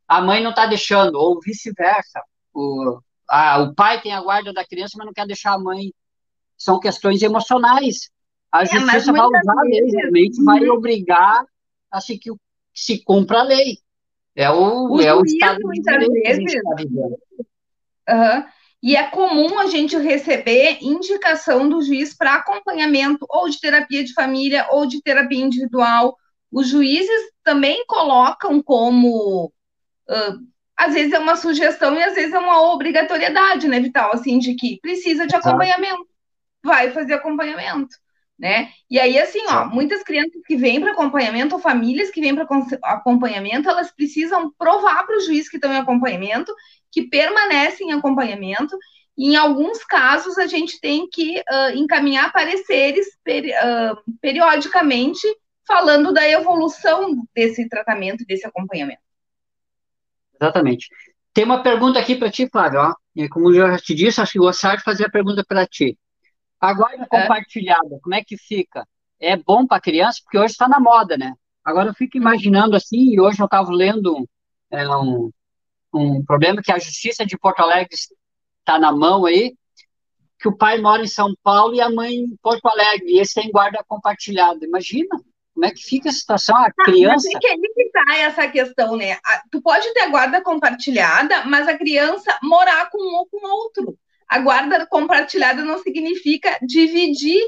[0.09, 2.23] a mãe não está deixando, ou vice-versa.
[2.55, 5.93] O, o pai tem a guarda da criança, mas não quer deixar a mãe.
[6.57, 8.11] São questões emocionais.
[8.57, 11.45] A é, justiça vai usar a lei, realmente vai obrigar
[11.91, 12.31] a se que
[12.75, 13.79] se cumpra a lei.
[14.35, 17.17] É o, o é o estado de direito
[18.09, 18.45] Uhum.
[18.83, 24.13] E é comum a gente receber indicação do juiz para acompanhamento ou de terapia de
[24.13, 26.17] família ou de terapia individual.
[26.53, 29.53] Os juízes também colocam como
[30.09, 30.39] Uh,
[30.77, 34.13] às vezes é uma sugestão e às vezes é uma obrigatoriedade, né, Vital?
[34.13, 36.07] Assim, de que precisa de acompanhamento,
[36.63, 37.97] vai fazer acompanhamento,
[38.39, 38.71] né?
[38.91, 42.47] E aí, assim, ó, muitas crianças que vêm para acompanhamento, ou famílias que vêm para
[42.83, 46.55] acompanhamento, elas precisam provar para o juiz que estão em acompanhamento,
[46.93, 48.77] que permanecem em acompanhamento,
[49.17, 55.27] e em alguns casos a gente tem que uh, encaminhar pareceres peri uh, periodicamente
[55.67, 59.01] falando da evolução desse tratamento, desse acompanhamento.
[60.41, 60.89] Exatamente.
[61.33, 62.81] Tem uma pergunta aqui para ti, Flávio.
[62.81, 62.95] Ó.
[63.31, 65.99] Como eu já te disse, acho que gostaria de fazer a pergunta para ti.
[66.61, 67.07] A guarda é.
[67.07, 68.87] compartilhada, como é que fica?
[69.21, 70.21] É bom para criança?
[70.23, 71.35] Porque hoje está na moda, né?
[71.65, 74.29] Agora eu fico imaginando assim, e hoje eu estava lendo
[74.71, 75.31] é, um,
[75.93, 77.95] um problema que a Justiça de Porto Alegre
[78.61, 79.55] está na mão aí,
[80.39, 83.35] que o pai mora em São Paulo e a mãe em Porto Alegre, e esse
[83.35, 84.65] tem guarda compartilhada.
[84.65, 85.09] Imagina,
[85.55, 86.55] como é que fica a situação?
[86.57, 87.15] A criança.
[87.15, 89.17] Mas é que aí que tá essa questão, né?
[89.51, 93.99] Tu pode ter guarda compartilhada, mas a criança morar com um ou com outro.
[94.29, 97.41] A guarda compartilhada não significa dividir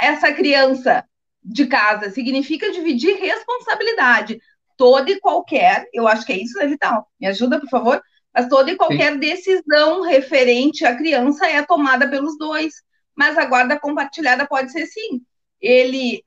[0.00, 1.04] essa criança
[1.42, 4.40] de casa, significa dividir responsabilidade.
[4.76, 7.06] Toda e qualquer, eu acho que é isso, né, Vital?
[7.20, 8.02] Me ajuda, por favor?
[8.34, 9.18] Mas toda e qualquer Sim.
[9.18, 12.74] decisão referente à criança é tomada pelos dois.
[13.14, 15.22] Mas a guarda compartilhada pode ser sim.
[15.60, 16.20] Ele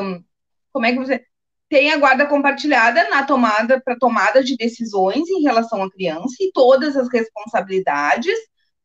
[0.00, 0.24] hum,
[0.72, 1.24] como é que você
[1.68, 6.50] tem a guarda compartilhada na tomada para tomada de decisões em relação à criança e
[6.52, 8.36] todas as responsabilidades,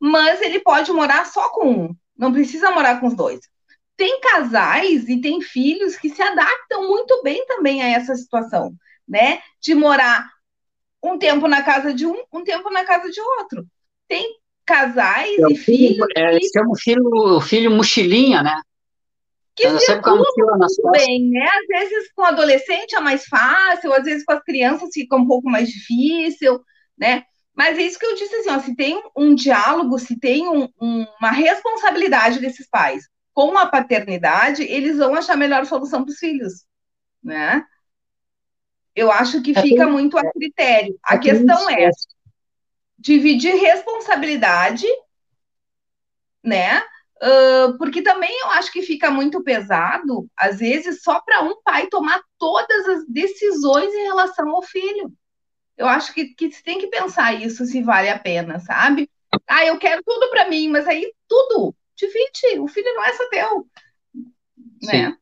[0.01, 3.39] mas ele pode morar só com um, não precisa morar com os dois.
[3.95, 8.73] Tem casais e tem filhos que se adaptam muito bem também a essa situação,
[9.07, 9.39] né?
[9.61, 10.27] De morar
[11.03, 13.63] um tempo na casa de um, um tempo na casa de outro.
[14.07, 16.07] Tem casais é, e filhos.
[16.17, 16.49] É, que...
[16.49, 18.59] Chama o filho, o filho mochilinha, né?
[19.55, 21.45] que Ela circula muito bem, né?
[21.45, 25.49] Às vezes com adolescente é mais fácil, às vezes com as crianças fica um pouco
[25.49, 26.59] mais difícil,
[26.97, 27.23] né?
[27.55, 30.69] Mas é isso que eu disse assim, ó, se tem um diálogo, se tem um,
[30.81, 36.11] um, uma responsabilidade desses pais com a paternidade, eles vão achar a melhor solução para
[36.11, 36.65] os filhos,
[37.23, 37.65] né?
[38.95, 40.97] Eu acho que é fica muito a critério.
[41.03, 41.89] A é questão é
[42.97, 44.85] dividir responsabilidade,
[46.43, 46.81] né?
[47.23, 51.87] Uh, porque também eu acho que fica muito pesado, às vezes, só para um pai
[51.87, 55.13] tomar todas as decisões em relação ao filho.
[55.81, 59.09] Eu acho que, que tem que pensar isso se vale a pena, sabe?
[59.47, 63.29] Ah, eu quero tudo para mim, mas aí tudo, divide, o filho não é só
[63.29, 63.67] teu,
[64.83, 65.17] né?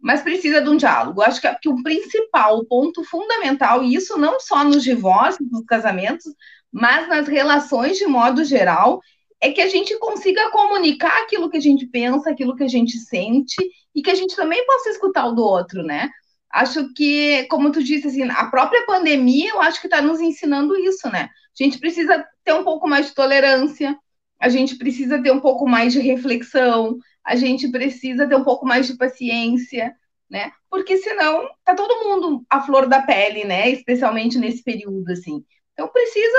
[0.00, 1.22] Mas precisa de um diálogo.
[1.22, 5.64] Acho que, que o principal, o ponto fundamental, e isso não só nos divórcios, nos
[5.64, 6.34] casamentos,
[6.72, 9.00] mas nas relações de modo geral,
[9.40, 12.98] é que a gente consiga comunicar aquilo que a gente pensa, aquilo que a gente
[12.98, 13.56] sente,
[13.94, 16.10] e que a gente também possa escutar o do outro, né?
[16.54, 20.78] Acho que, como tu disse, assim, a própria pandemia, eu acho que está nos ensinando
[20.78, 21.24] isso, né?
[21.28, 23.98] A gente precisa ter um pouco mais de tolerância,
[24.38, 28.64] a gente precisa ter um pouco mais de reflexão, a gente precisa ter um pouco
[28.64, 29.96] mais de paciência,
[30.30, 30.52] né?
[30.70, 33.68] Porque senão tá todo mundo à flor da pele, né?
[33.70, 35.44] Especialmente nesse período, assim.
[35.72, 36.38] Então, precisa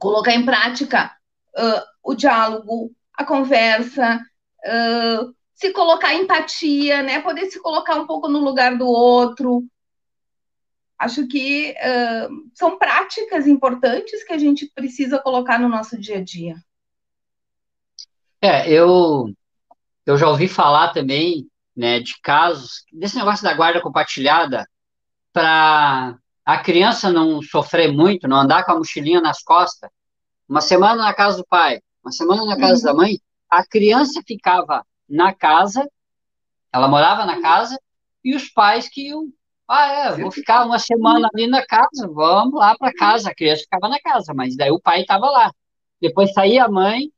[0.00, 1.12] colocar em prática
[1.56, 4.20] uh, o diálogo, a conversa,
[4.66, 7.20] uh, se colocar empatia, né?
[7.20, 9.64] Poder se colocar um pouco no lugar do outro.
[10.98, 16.22] Acho que uh, são práticas importantes que a gente precisa colocar no nosso dia a
[16.22, 16.56] dia.
[18.40, 19.32] É, eu,
[20.04, 24.68] eu já ouvi falar também, né, de casos desse negócio da guarda compartilhada
[25.32, 29.90] para a criança não sofrer muito, não andar com a mochilinha nas costas.
[30.46, 32.94] Uma semana na casa do pai, uma semana na casa uhum.
[32.94, 33.18] da mãe,
[33.50, 35.88] a criança ficava na casa,
[36.72, 37.78] ela morava na casa,
[38.24, 39.28] e os pais que iam,
[39.68, 43.30] ah, é, vou ficar uma semana ali na casa, vamos lá para casa.
[43.30, 45.52] A criança ficava na casa, mas daí o pai estava lá.
[46.00, 47.10] Depois saía a mãe,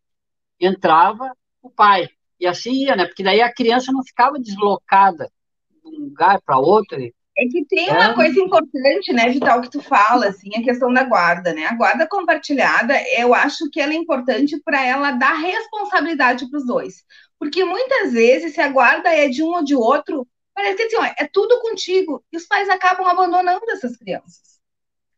[0.60, 1.32] entrava
[1.62, 2.08] o pai.
[2.38, 3.06] E assim ia, né?
[3.06, 5.30] Porque daí a criança não ficava deslocada
[5.70, 6.98] de um lugar para outro.
[7.00, 8.14] É que tem uma é.
[8.14, 11.66] coisa importante, né, Vital, que tu fala, assim, a questão da guarda, né?
[11.66, 16.66] A guarda compartilhada, eu acho que ela é importante para ela dar responsabilidade para os
[16.66, 17.04] dois.
[17.38, 21.04] Porque muitas vezes, se a guarda é de um ou de outro, parece assim, ó,
[21.04, 22.24] é tudo contigo.
[22.32, 24.58] E os pais acabam abandonando essas crianças.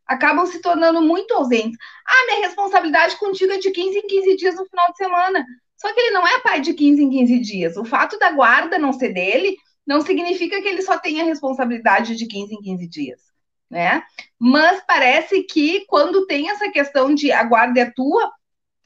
[0.05, 1.77] Acabam se tornando muito ausentes.
[2.05, 5.45] Ah, minha responsabilidade contigo é de 15 em 15 dias no final de semana.
[5.77, 7.77] Só que ele não é pai de 15 em 15 dias.
[7.77, 12.27] O fato da guarda não ser dele não significa que ele só tenha responsabilidade de
[12.27, 13.21] 15 em 15 dias,
[13.69, 14.03] né?
[14.39, 18.31] Mas parece que quando tem essa questão de a guarda é tua,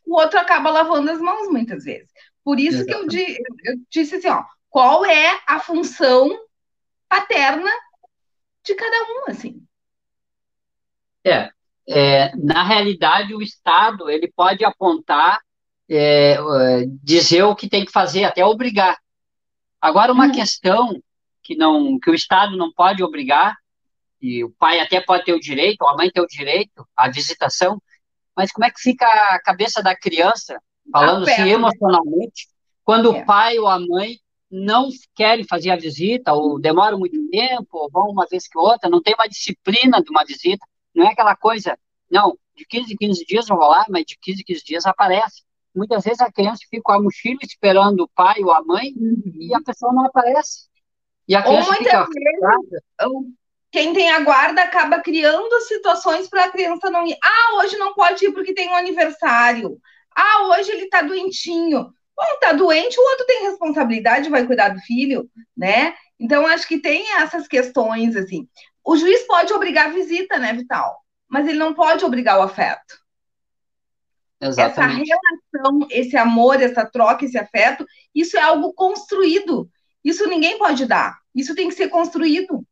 [0.05, 2.09] o outro acaba lavando as mãos muitas vezes.
[2.45, 6.29] Por isso que eu, eu disse assim, ó, qual é a função
[7.09, 7.71] paterna
[8.63, 9.63] de cada um, assim.
[11.23, 11.49] É,
[11.87, 15.41] é, na realidade, o Estado ele pode apontar,
[15.89, 16.37] é, é
[17.01, 18.97] dizer o que tem que fazer, até obrigar.
[19.81, 20.31] Agora, uma uhum.
[20.31, 21.01] questão
[21.41, 23.55] que não que o Estado não pode obrigar,
[24.21, 27.09] e o pai até pode ter o direito, ou a mãe ter o direito à
[27.09, 27.81] visitação,
[28.35, 30.59] mas como é que fica a cabeça da criança
[30.91, 32.47] falando assim emocionalmente,
[32.83, 33.21] quando é.
[33.21, 34.19] o pai ou a mãe
[34.49, 38.89] não querem fazer a visita, ou demoram muito tempo, ou vão uma vez que outra,
[38.89, 41.77] não tem uma disciplina de uma visita, não é aquela coisa,
[42.09, 44.85] não, de 15 em 15 dias eu vou lá, mas de 15 em 15 dias
[44.85, 45.43] aparece.
[45.75, 49.21] Muitas vezes a criança fica com a mochila esperando o pai ou a mãe uhum.
[49.35, 50.69] e a pessoa não aparece.
[51.27, 53.33] E a criança ou fica vezes,
[53.71, 57.17] quem tem a guarda acaba criando situações para a criança não ir.
[57.21, 59.77] Ah, hoje não pode ir porque tem um aniversário.
[60.15, 61.93] Ah, hoje ele está doentinho.
[62.15, 65.93] Bom, tá doente, o outro tem responsabilidade, vai cuidar do filho, né?
[66.17, 68.47] Então, acho que tem essas questões, assim.
[68.83, 71.03] O juiz pode obrigar a visita, né, Vital?
[71.27, 73.03] Mas ele não pode obrigar o afeto.
[74.39, 75.11] Exatamente.
[75.11, 75.21] Essa
[75.53, 79.69] relação, esse amor, essa troca, esse afeto, isso é algo construído.
[80.03, 81.17] Isso ninguém pode dar.
[81.33, 82.65] Isso tem que ser construído,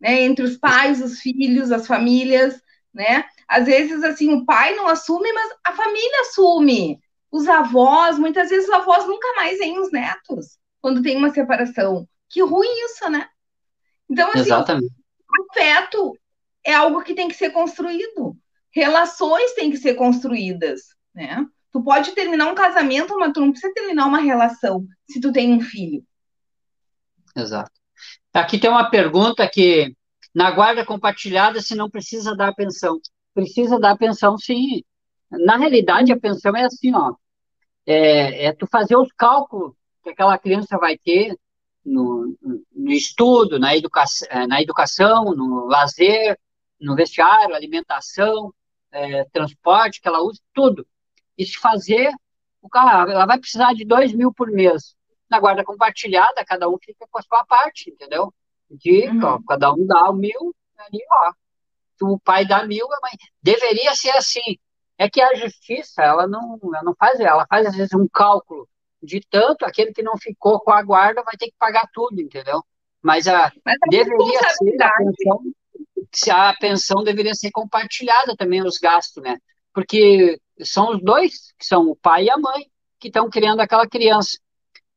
[0.00, 0.22] né?
[0.22, 2.62] Entre os pais, os filhos, as famílias,
[2.94, 3.24] né?
[3.48, 7.00] Às vezes, assim, o pai não assume, mas a família assume.
[7.30, 12.06] Os avós, muitas vezes os avós nunca mais veem os netos quando tem uma separação.
[12.28, 13.26] Que ruim isso, né?
[14.08, 14.92] Então, assim, Exatamente.
[15.50, 16.16] afeto
[16.64, 18.36] é algo que tem que ser construído.
[18.70, 21.46] Relações têm que ser construídas, né?
[21.72, 25.52] Tu pode terminar um casamento, mas tu não precisa terminar uma relação se tu tem
[25.52, 26.04] um filho.
[27.36, 27.70] Exato.
[28.32, 29.94] Aqui tem uma pergunta que
[30.34, 32.98] na guarda compartilhada se não precisa dar pensão
[33.38, 34.82] precisa dar pensão, sim.
[35.30, 37.14] Na realidade, a pensão é assim, ó,
[37.86, 41.38] é, é tu fazer os cálculos que aquela criança vai ter
[41.84, 42.36] no,
[42.74, 46.36] no estudo, na, educa é, na educação, no lazer,
[46.80, 48.52] no vestiário, alimentação,
[48.90, 50.84] é, transporte que ela usa, tudo.
[51.36, 52.12] E se fazer,
[52.60, 54.96] o cara, ela vai precisar de dois mil por mês.
[55.30, 58.34] Na guarda compartilhada, cada um fica com a sua parte, entendeu?
[58.68, 59.24] De, uhum.
[59.24, 61.32] ó, cada um dá o mil, ali, ó,
[62.02, 63.12] o pai dá mil, a mãe.
[63.42, 64.58] Deveria ser assim.
[64.96, 68.68] É que a justiça, ela não, ela não faz, ela faz às vezes um cálculo
[69.02, 72.62] de tanto, aquele que não ficou com a guarda vai ter que pagar tudo, entendeu?
[73.00, 75.42] Mas a Mas a deveria ser a pensão,
[76.12, 79.38] se a pensão deveria ser compartilhada também os gastos, né?
[79.72, 82.66] Porque são os dois, que são o pai e a mãe,
[82.98, 84.36] que estão criando aquela criança.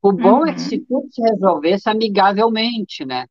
[0.00, 0.46] O bom uhum.
[0.48, 0.84] é que se uhum.
[0.88, 3.26] tudo se resolvesse amigavelmente, né?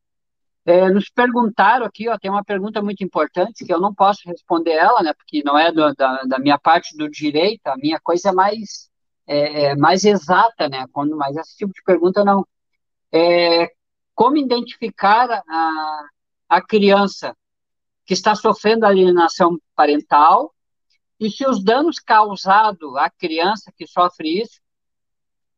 [0.63, 4.73] É, nos perguntaram aqui, ó, tem uma pergunta muito importante que eu não posso responder
[4.73, 8.29] ela, né, porque não é do, da, da, minha parte do direito, a minha coisa
[8.29, 8.89] é mais,
[9.25, 12.45] é, é mais exata, né, quando, mas esse tipo de pergunta não.
[13.11, 13.71] É,
[14.13, 16.05] como identificar a,
[16.47, 17.35] a criança
[18.05, 20.53] que está sofrendo alienação parental
[21.19, 24.59] e se os danos causados à criança que sofre isso,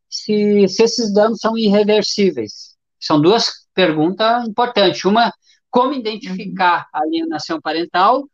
[0.09, 2.77] se, se esses danos são irreversíveis.
[2.99, 5.07] São duas pergunta importante.
[5.07, 5.33] Uma,
[5.69, 8.27] como identificar a alienação parental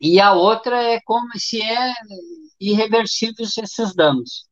[0.00, 1.92] e a outra é como se é
[2.58, 4.48] irreversíveis esses danos.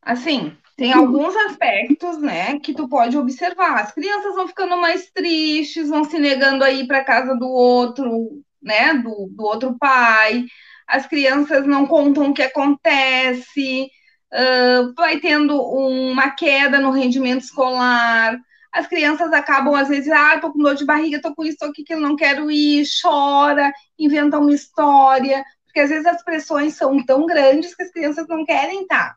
[0.00, 3.80] Assim, tem alguns aspectos, né, que tu pode observar.
[3.80, 8.42] As crianças vão ficando mais tristes, vão se negando a ir para casa do outro,
[8.60, 10.44] né, do, do outro pai.
[10.86, 13.88] As crianças não contam o que acontece,
[14.32, 18.38] uh, vai tendo uma queda no rendimento escolar.
[18.72, 21.66] As crianças acabam, às vezes, ah, tô com dor de barriga, tô com isso, tô
[21.66, 27.04] aqui, que não quero ir, chora, inventa uma história, porque às vezes as pressões são
[27.04, 29.16] tão grandes que as crianças não querem estar,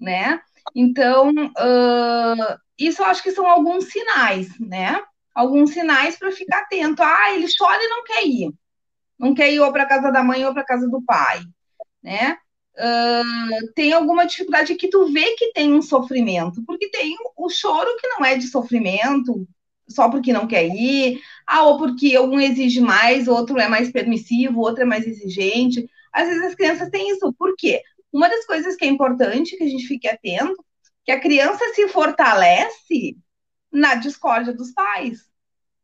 [0.00, 0.40] né?
[0.74, 5.00] Então, uh, isso eu acho que são alguns sinais, né?
[5.34, 7.02] Alguns sinais para ficar atento.
[7.02, 8.52] Ah, ele chora e não quer ir.
[9.18, 11.40] Não quer ir ou para casa da mãe ou para casa do pai,
[12.02, 12.36] né?
[13.74, 18.08] Tem alguma dificuldade que tu vê que tem um sofrimento, porque tem o choro que
[18.08, 19.46] não é de sofrimento,
[19.88, 24.60] só porque não quer ir, ah, ou porque um exige mais, outro é mais permissivo,
[24.60, 25.88] outro é mais exigente.
[26.12, 27.32] Às vezes as crianças têm isso.
[27.34, 27.82] Por quê?
[28.12, 30.64] Uma das coisas que é importante que a gente fique atento,
[31.04, 33.16] que a criança se fortalece
[33.72, 35.27] na discórdia dos pais.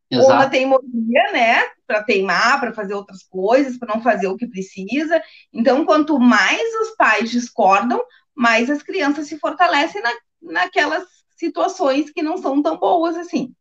[0.09, 0.31] Exato.
[0.31, 1.63] Ou na teimosia, né?
[1.87, 5.21] Para teimar, para fazer outras coisas, para não fazer o que precisa.
[5.51, 8.03] Então, quanto mais os pais discordam,
[8.33, 11.03] mais as crianças se fortalecem na, naquelas
[11.35, 13.53] situações que não são tão boas assim.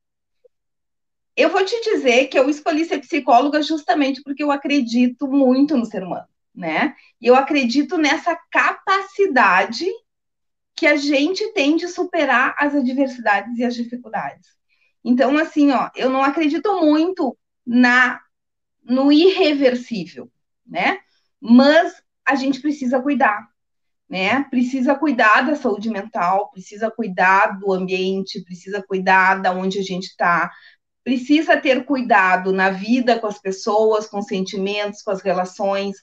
[1.36, 5.84] Eu vou te dizer que eu escolhi ser psicóloga justamente porque eu acredito muito no
[5.84, 6.94] ser humano né?
[7.20, 9.86] E eu acredito nessa capacidade
[10.76, 14.48] que a gente tem de superar as adversidades e as dificuldades.
[15.04, 17.36] Então, assim, ó, eu não acredito muito
[17.66, 18.20] na
[18.82, 20.30] no irreversível,
[20.66, 20.98] né?
[21.40, 23.48] Mas a gente precisa cuidar,
[24.08, 24.44] né?
[24.44, 30.04] Precisa cuidar da saúde mental, precisa cuidar do ambiente, precisa cuidar da onde a gente
[30.04, 30.50] está,
[31.04, 35.96] precisa ter cuidado na vida com as pessoas, com os sentimentos, com as relações,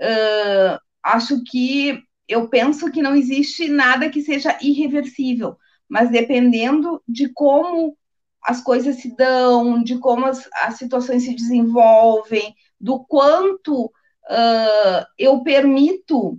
[0.00, 5.56] uh, acho que eu penso que não existe nada que seja irreversível,
[5.88, 7.96] mas dependendo de como
[8.42, 15.42] as coisas se dão, de como as, as situações se desenvolvem, do quanto uh, eu
[15.42, 16.38] permito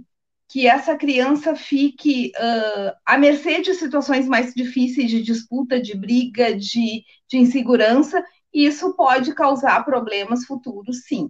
[0.49, 6.55] que essa criança fique uh, à mercê de situações mais difíceis, de disputa, de briga,
[6.55, 11.29] de, de insegurança, e isso pode causar problemas futuros, sim,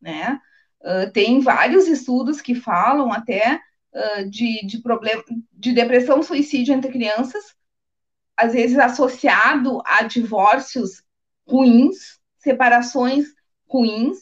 [0.00, 0.38] né?
[0.80, 3.60] Uh, tem vários estudos que falam até
[3.92, 7.54] uh, de, de, problema, de depressão suicídio entre crianças,
[8.42, 11.02] às vezes associado a divórcios
[11.46, 13.26] ruins, separações
[13.68, 14.18] ruins,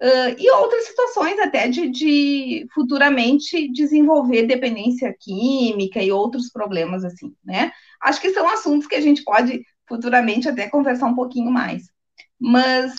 [0.00, 7.34] uh, e outras situações até de, de futuramente desenvolver dependência química e outros problemas assim,
[7.44, 7.72] né?
[8.02, 11.90] Acho que são assuntos que a gente pode futuramente até conversar um pouquinho mais.
[12.38, 12.94] Mas,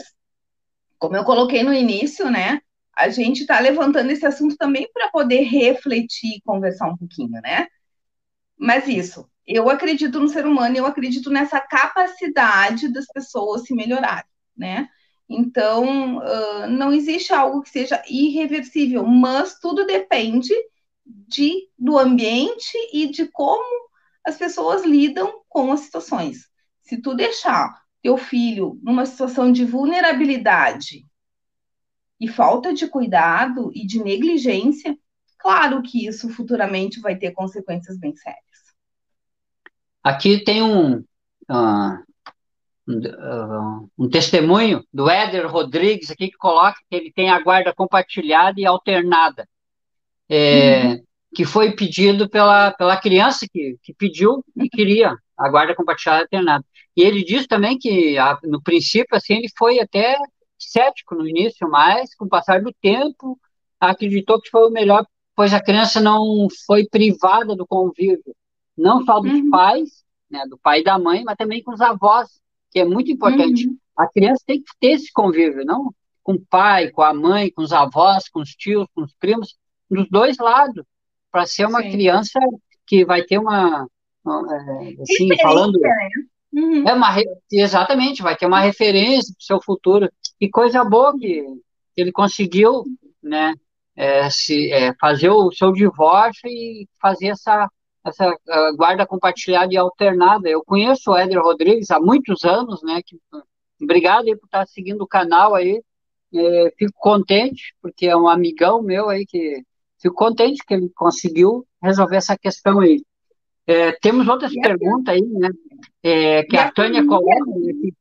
[0.97, 2.61] como eu coloquei no início, né?
[2.97, 7.67] a gente está levantando esse assunto também para poder refletir e conversar um pouquinho, né?
[8.57, 14.29] Mas isso, eu acredito no ser humano, eu acredito nessa capacidade das pessoas se melhorarem,
[14.55, 14.89] né?
[15.29, 20.53] Então, uh, não existe algo que seja irreversível, mas tudo depende
[21.05, 23.87] de, do ambiente e de como
[24.25, 26.49] as pessoas lidam com as situações.
[26.81, 31.05] Se tu deixar teu filho numa situação de vulnerabilidade
[32.19, 34.97] e falta de cuidado e de negligência,
[35.37, 38.66] claro que isso futuramente vai ter consequências bem sérias.
[40.07, 40.99] Aqui tem um,
[41.51, 42.03] uh,
[42.87, 47.73] um, uh, um, testemunho do Éder Rodrigues aqui que coloca que ele tem a guarda
[47.73, 49.45] compartilhada e alternada,
[50.29, 51.03] é, uhum.
[51.35, 56.37] que foi pedido pela, pela criança que, que pediu e queria a guarda compartilhada e
[56.37, 56.65] alternada.
[56.95, 60.15] E ele diz também que, a, no princípio, assim, ele foi até
[60.57, 63.37] cético no início, mas com o passar do tempo
[63.77, 65.05] acreditou que foi o melhor,
[65.35, 68.33] pois a criança não foi privada do convívio,
[68.77, 69.49] não só dos uhum.
[69.49, 72.29] pais, né, do pai e da mãe, mas também com os avós,
[72.71, 73.67] que é muito importante.
[73.67, 73.77] Uhum.
[73.97, 75.91] A criança tem que ter esse convívio, não
[76.27, 79.55] com o pai, com a mãe, com os avós, com os tios, com os primos,
[79.89, 80.83] dos dois lados,
[81.31, 81.91] para ser uma Sim.
[81.91, 82.37] criança
[82.85, 83.87] que vai ter uma,
[84.25, 86.09] é, assim, falando, né?
[86.53, 86.85] uhum.
[86.85, 87.15] é uma
[87.49, 90.11] exatamente, vai ter uma referência para o seu futuro.
[90.37, 91.45] E coisa boa que
[91.95, 92.83] ele conseguiu,
[93.23, 93.53] né,
[93.95, 97.69] é, se, é, fazer o seu divórcio e fazer essa,
[98.09, 98.37] essa
[98.75, 100.49] guarda compartilhada e alternada.
[100.49, 103.19] Eu conheço o Éder Rodrigues há muitos anos, né, que,
[103.81, 105.81] obrigado aí por estar seguindo o canal aí,
[106.33, 109.63] é, fico contente, porque é um amigão meu aí que
[110.01, 113.01] fico contente que ele conseguiu resolver essa questão aí.
[113.65, 115.49] É, temos outras perguntas aí, né?
[116.01, 117.91] É, que a Tânia coloca, né, que,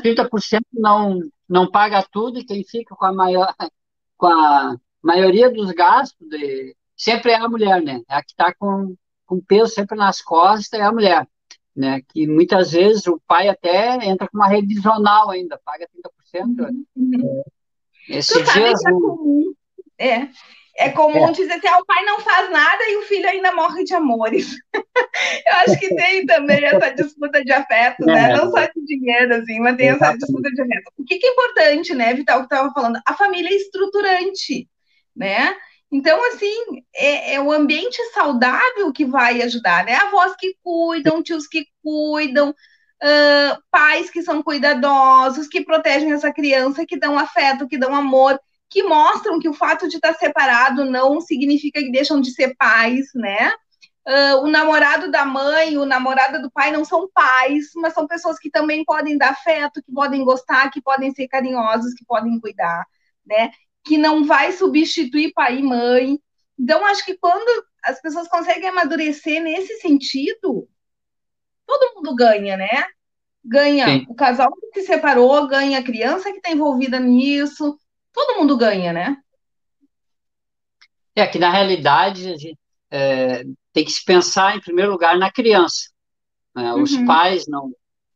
[0.00, 3.52] que 30% não, não paga tudo e quem fica com a maior,
[4.16, 8.02] com a maioria dos gastos de, sempre é a mulher, né?
[8.08, 8.94] É a que está com,
[9.30, 11.24] com peso sempre nas costas é a mulher,
[11.74, 12.02] né?
[12.08, 15.86] Que muitas vezes o pai até entra com uma revisional ainda, paga
[16.34, 16.68] 30%.
[16.96, 17.42] Uhum.
[18.08, 19.54] Esse tu dia, é comum.
[19.96, 20.28] É.
[20.76, 21.32] É comum é.
[21.32, 24.56] dizer assim, ah, o pai não faz nada e o filho ainda morre de amores.
[24.74, 28.32] Eu acho que tem também essa disputa de afeto, né?
[28.32, 28.36] É.
[28.36, 30.92] Não só de dinheiro, assim, mas tem essa disputa de afeto.
[30.98, 32.98] O que, que é importante, né, Vital, que estava falando?
[33.06, 34.68] A família é estruturante,
[35.14, 35.54] né?
[35.92, 39.94] Então, assim, é, é, o ambiente saudável que vai ajudar, né?
[39.94, 46.86] Avós que cuidam, tios que cuidam, uh, pais que são cuidadosos, que protegem essa criança,
[46.86, 48.38] que dão afeto, que dão amor
[48.70, 53.08] que mostram que o fato de estar separado não significa que deixam de ser pais,
[53.14, 53.52] né?
[54.06, 58.38] Uh, o namorado da mãe, o namorado do pai não são pais, mas são pessoas
[58.38, 62.86] que também podem dar afeto, que podem gostar, que podem ser carinhosos, que podem cuidar,
[63.26, 63.50] né?
[63.84, 66.18] Que não vai substituir pai e mãe.
[66.58, 70.68] Então, acho que quando as pessoas conseguem amadurecer nesse sentido,
[71.66, 72.84] todo mundo ganha, né?
[73.42, 74.06] Ganha Sim.
[74.08, 77.78] o casal que se separou, ganha a criança que está envolvida nisso,
[78.12, 79.16] todo mundo ganha, né?
[81.14, 82.58] É que na realidade a gente,
[82.90, 85.90] é, tem que se pensar em primeiro lugar na criança.
[86.54, 86.72] Né?
[86.74, 87.06] Os uhum.
[87.06, 87.72] pais não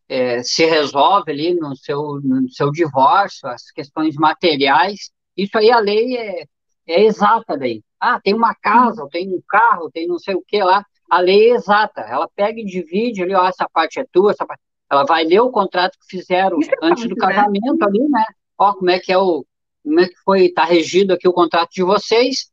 [0.09, 5.11] é, se resolve ali no seu, no seu divórcio, as questões materiais.
[5.37, 6.45] Isso aí a lei é,
[6.87, 7.83] é exata daí.
[8.01, 10.85] Ah, tem uma casa, tem um carro, tem não sei o que lá.
[11.11, 12.03] A lei é exata.
[12.03, 14.63] Ela pega e divide ali, ó, essa parte é tua, essa parte...
[14.91, 17.21] Ela vai ler o contrato que fizeram Isso é antes é do né?
[17.21, 17.87] casamento né?
[17.87, 18.25] ali, né?
[18.59, 19.45] Ó, como é que é o,
[19.85, 22.51] como é que foi, está regido aqui o contrato de vocês,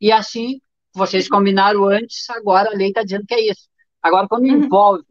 [0.00, 0.60] e assim,
[0.94, 3.68] vocês combinaram antes, agora a lei está dizendo que é isso.
[4.02, 4.64] Agora, quando uhum.
[4.64, 5.04] envolve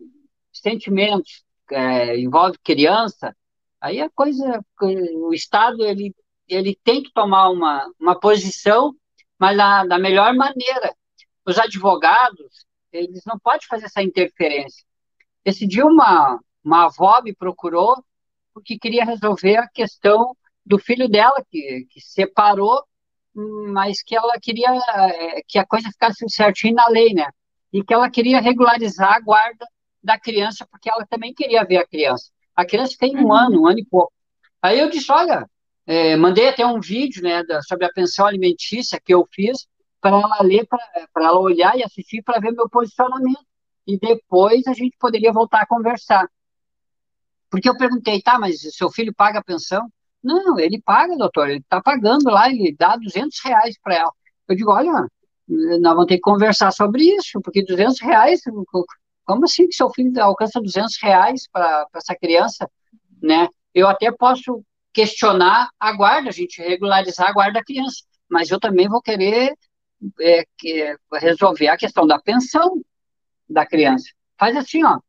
[0.52, 3.36] sentimentos, é, envolve criança,
[3.80, 6.14] aí a coisa, o Estado, ele,
[6.48, 8.94] ele tem que tomar uma, uma posição,
[9.40, 10.94] mas da, da melhor maneira.
[11.46, 14.84] Os advogados, eles não podem fazer essa interferência.
[15.44, 18.04] Esse dia uma, uma avó me procurou
[18.54, 20.36] porque queria resolver a questão
[20.66, 22.84] do filho dela, que, que separou,
[23.34, 27.28] mas que ela queria é, que a coisa ficasse certinho na lei, né?
[27.72, 29.66] E que ela queria regularizar a guarda
[30.04, 32.30] da criança, porque ela também queria ver a criança.
[32.56, 33.34] A criança tem um uhum.
[33.34, 34.12] ano, um ano e pouco.
[34.62, 35.48] Aí eu disse, olha,
[35.92, 39.68] é, mandei até um vídeo, né, da, sobre a pensão alimentícia que eu fiz,
[40.00, 43.46] para ela ler, para ela olhar e assistir para ver meu posicionamento.
[43.86, 46.30] E depois a gente poderia voltar a conversar.
[47.50, 49.86] Porque eu perguntei, tá, mas seu filho paga a pensão?
[50.24, 54.14] Não, ele paga, doutor, ele está pagando lá, ele dá 200 reais para ela.
[54.48, 54.94] Eu digo, olha,
[55.46, 58.40] nós vamos ter que conversar sobre isso, porque 200 reais,
[59.26, 62.72] como assim que seu filho alcança 200 reais para essa criança,
[63.22, 63.50] né?
[63.74, 64.64] Eu até posso
[64.94, 69.54] questionar a guarda, a gente regularizar a guarda da criança, mas eu também vou querer
[70.20, 72.82] é, que, resolver a questão da pensão
[73.50, 74.06] da criança.
[74.38, 75.00] Faz assim, ó,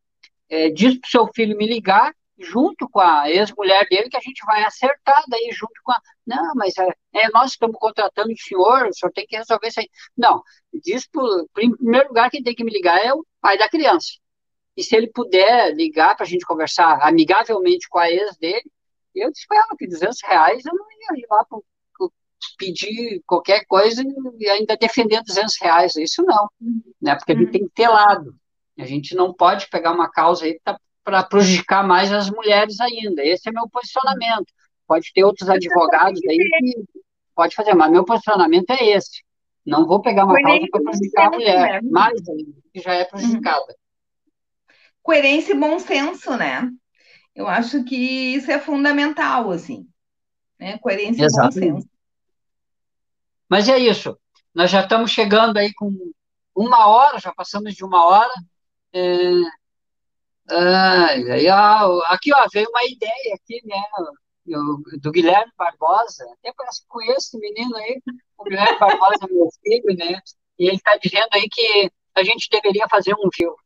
[0.48, 4.44] é, diz para seu filho me ligar, junto com a ex-mulher dele, que a gente
[4.44, 6.00] vai acertar daí junto com a.
[6.26, 9.80] Não, mas é, é nós estamos contratando o senhor, o senhor tem que resolver isso
[9.80, 9.88] aí.
[10.16, 10.42] Não,
[10.82, 14.08] diz pro, primeiro lugar, quem tem que me ligar é o pai da criança.
[14.76, 18.70] E se ele puder ligar para a gente conversar amigavelmente com a ex dele,
[19.14, 21.64] eu disse para ela que 200 reais eu não ia ir lá pro,
[22.58, 24.02] pedir qualquer coisa
[24.38, 26.48] e ainda defender 200 reais, isso não,
[27.00, 27.14] né?
[27.14, 27.50] Porque ele uhum.
[27.50, 28.34] tem que ter lado.
[28.78, 33.24] A gente não pode pegar uma causa aí está para prejudicar mais as mulheres ainda.
[33.24, 34.52] Esse é meu posicionamento.
[34.86, 36.84] Pode ter outros advogados aí que
[37.34, 39.22] pode fazer, mas meu posicionamento é esse.
[39.64, 43.76] Não vou pegar uma causa para prejudicar a mulher, mais ainda, que já é prejudicada.
[45.02, 46.68] Coerência e bom senso, né?
[47.34, 49.88] Eu acho que isso é fundamental, assim.
[50.58, 50.78] Né?
[50.78, 51.58] Coerência Exatamente.
[51.58, 51.90] e bom senso.
[53.48, 54.18] Mas é isso.
[54.54, 55.90] Nós já estamos chegando aí com
[56.54, 58.32] uma hora, já passamos de uma hora.
[58.92, 59.32] É,
[60.50, 63.80] ah, ó, aqui, ó, veio uma ideia aqui, né,
[65.00, 68.02] do Guilherme Barbosa, até parece que conheço esse menino aí,
[68.36, 70.20] o Guilherme Barbosa meu filho, né,
[70.58, 73.56] e ele está dizendo aí que a gente deveria fazer um filme.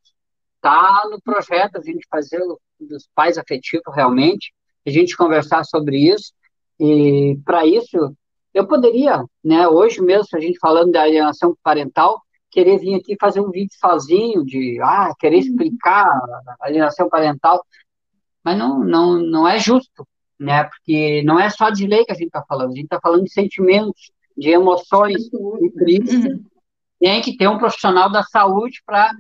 [0.67, 4.53] Tá no projeto a gente fazer o dos pais afetivos realmente,
[4.85, 6.33] a gente conversar sobre isso,
[6.81, 8.13] e para isso,
[8.53, 13.41] eu poderia, né, hoje mesmo, a gente falando da alienação parental, querer vir aqui fazer
[13.41, 15.43] um vídeo sozinho, de ah, querer uhum.
[15.43, 17.65] explicar a alienação parental,
[18.43, 20.05] mas não, não, não é justo,
[20.37, 20.65] né?
[20.65, 23.23] Porque não é só de lei que a gente está falando, a gente está falando
[23.23, 26.27] de sentimentos, de emoções, de crise.
[26.27, 26.45] Uhum.
[26.99, 29.13] Tem que ter um profissional da saúde para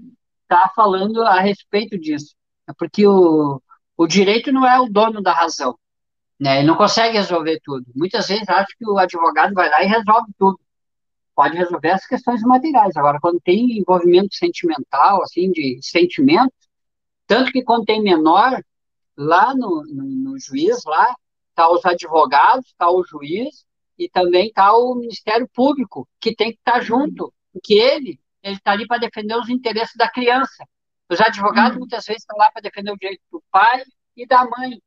[0.46, 2.34] estar tá falando a respeito disso.
[2.68, 3.60] É porque o,
[3.96, 5.78] o direito não é o dono da razão.
[6.38, 6.58] Né?
[6.58, 7.84] Ele não consegue resolver tudo.
[7.94, 10.58] Muitas vezes acho que o advogado vai lá e resolve tudo.
[11.34, 12.96] Pode resolver as questões materiais.
[12.96, 16.52] Agora, quando tem envolvimento sentimental, assim, de sentimento,
[17.26, 18.62] tanto que quando tem menor,
[19.16, 21.14] lá no, no, no juiz, lá,
[21.50, 23.66] está os advogados, está o juiz
[23.98, 28.56] e também está o Ministério Público, que tem que estar tá junto, porque ele ele
[28.56, 30.64] está ali para defender os interesses da criança.
[31.10, 31.80] Os advogados uhum.
[31.80, 33.82] muitas vezes estão lá para defender o direito do pai
[34.16, 34.80] e da mãe,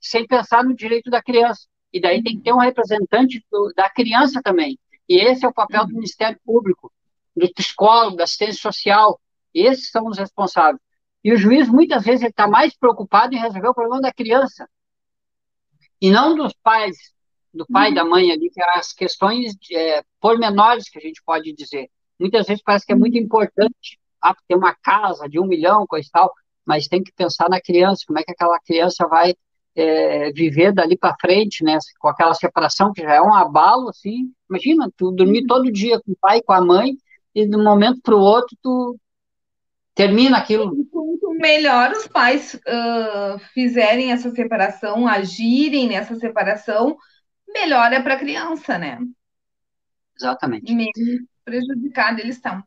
[0.00, 1.66] sem pensar no direito da criança.
[1.92, 4.76] E daí tem que ter um representante do, da criança também.
[5.08, 5.98] E esse é o papel do uhum.
[5.98, 6.92] Ministério Público,
[7.36, 9.20] do psicólogo, da assistência social.
[9.54, 10.80] Esses são os responsáveis.
[11.22, 14.68] E o juiz, muitas vezes, ele está mais preocupado em resolver o problema da criança.
[16.00, 16.96] E não dos pais,
[17.52, 17.94] do pai e uhum.
[17.94, 21.88] da mãe ali, que é as questões é, pormenores que a gente pode dizer.
[22.18, 26.06] Muitas vezes parece que é muito importante ah, ter uma casa de um milhão, coisa
[26.08, 26.32] e tal,
[26.64, 29.34] mas tem que pensar na criança, como é que aquela criança vai
[29.74, 34.32] é, viver dali para frente, né, com aquela separação que já é um abalo, assim,
[34.48, 35.46] imagina, tu dormir uhum.
[35.46, 36.96] todo dia com o pai, com a mãe,
[37.34, 38.96] e de um momento para o outro tu
[39.94, 40.70] termina aquilo.
[40.86, 46.96] Quanto melhor os pais uh, fizerem essa separação, agirem nessa separação,
[47.48, 48.98] melhor é para a criança, né?
[50.16, 50.72] Exatamente.
[51.44, 52.62] Prejudicada eles estão.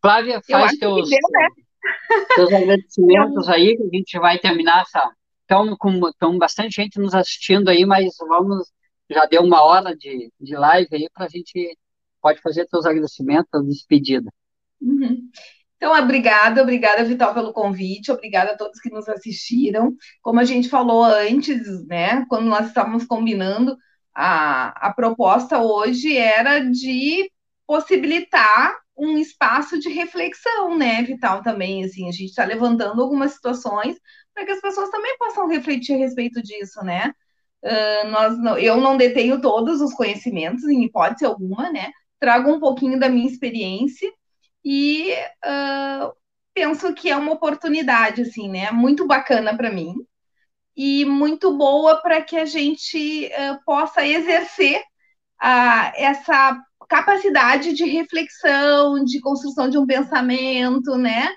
[0.00, 1.48] Flávia, faz teus, deu, né?
[2.34, 5.10] teus agradecimentos aí, que a gente vai terminar essa.
[5.40, 8.70] Estão com, com bastante gente nos assistindo aí, mas vamos.
[9.08, 11.76] Já deu uma hora de, de live aí para a gente.
[12.20, 14.30] Pode fazer teus agradecimentos, despedida.
[14.80, 15.30] Uhum.
[15.76, 19.94] Então, obrigada, obrigada, Vital, pelo convite, obrigada a todos que nos assistiram.
[20.22, 23.76] Como a gente falou antes, né, quando nós estávamos combinando,
[24.16, 27.30] a, a proposta hoje era de
[27.66, 33.98] possibilitar um espaço de reflexão, né, Vital, também, assim, a gente está levantando algumas situações
[34.32, 37.12] para que as pessoas também possam refletir a respeito disso, né,
[37.62, 42.98] uh, nós eu não detenho todos os conhecimentos, em hipótese alguma, né, trago um pouquinho
[42.98, 44.10] da minha experiência
[44.64, 45.12] e
[45.44, 46.10] uh,
[46.54, 49.94] penso que é uma oportunidade, assim, né, muito bacana para mim,
[50.76, 54.80] e muito boa para que a gente uh, possa exercer
[55.42, 61.28] uh, essa capacidade de reflexão, de construção de um pensamento, né,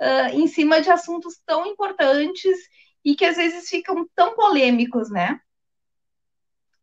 [0.00, 2.56] uh, em cima de assuntos tão importantes
[3.04, 5.38] e que às vezes ficam tão polêmicos, né?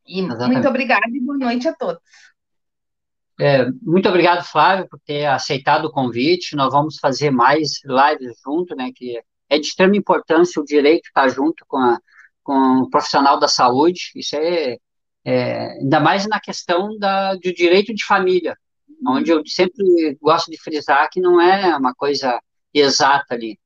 [0.06, 0.54] E Exatamente.
[0.54, 2.02] muito obrigada e boa noite a todos.
[3.40, 6.56] É, muito obrigado, Flávio, por ter aceitado o convite.
[6.56, 8.92] Nós vamos fazer mais lives junto, né?
[8.94, 9.20] Que
[9.52, 12.00] é de extrema importância o direito estar junto com, a,
[12.42, 14.78] com o profissional da saúde, isso é,
[15.26, 18.58] é ainda mais na questão da, do direito de família,
[19.06, 22.40] onde eu sempre gosto de frisar que não é uma coisa
[22.74, 23.60] exata ali.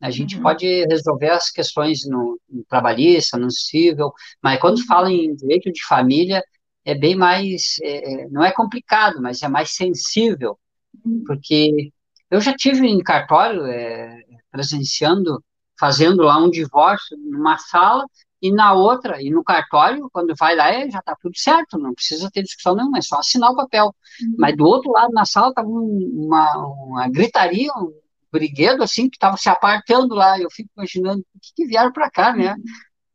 [0.00, 0.42] A gente uhum.
[0.42, 4.12] pode resolver as questões no, no, trabalhista, no civil,
[4.42, 6.42] mas quando fala em direito de família,
[6.84, 10.58] é bem mais, é, é não é complicado, mas é mais sensível,
[11.04, 11.22] uhum.
[11.24, 11.92] porque
[12.28, 15.42] eu já tive em cartório, é, presenciando,
[15.78, 18.04] fazendo lá um divórcio numa sala
[18.40, 21.92] e na outra, e no cartório, quando vai lá, é, já está tudo certo, não
[21.92, 23.86] precisa ter discussão nenhuma, é só assinar o papel.
[23.86, 24.34] Uhum.
[24.38, 27.92] Mas do outro lado, na sala, estava uma, uma gritaria, um
[28.30, 30.38] briguedo, assim, que estava se apartando lá.
[30.38, 32.52] Eu fico imaginando o que, que vieram para cá, né?
[32.52, 32.62] Uhum.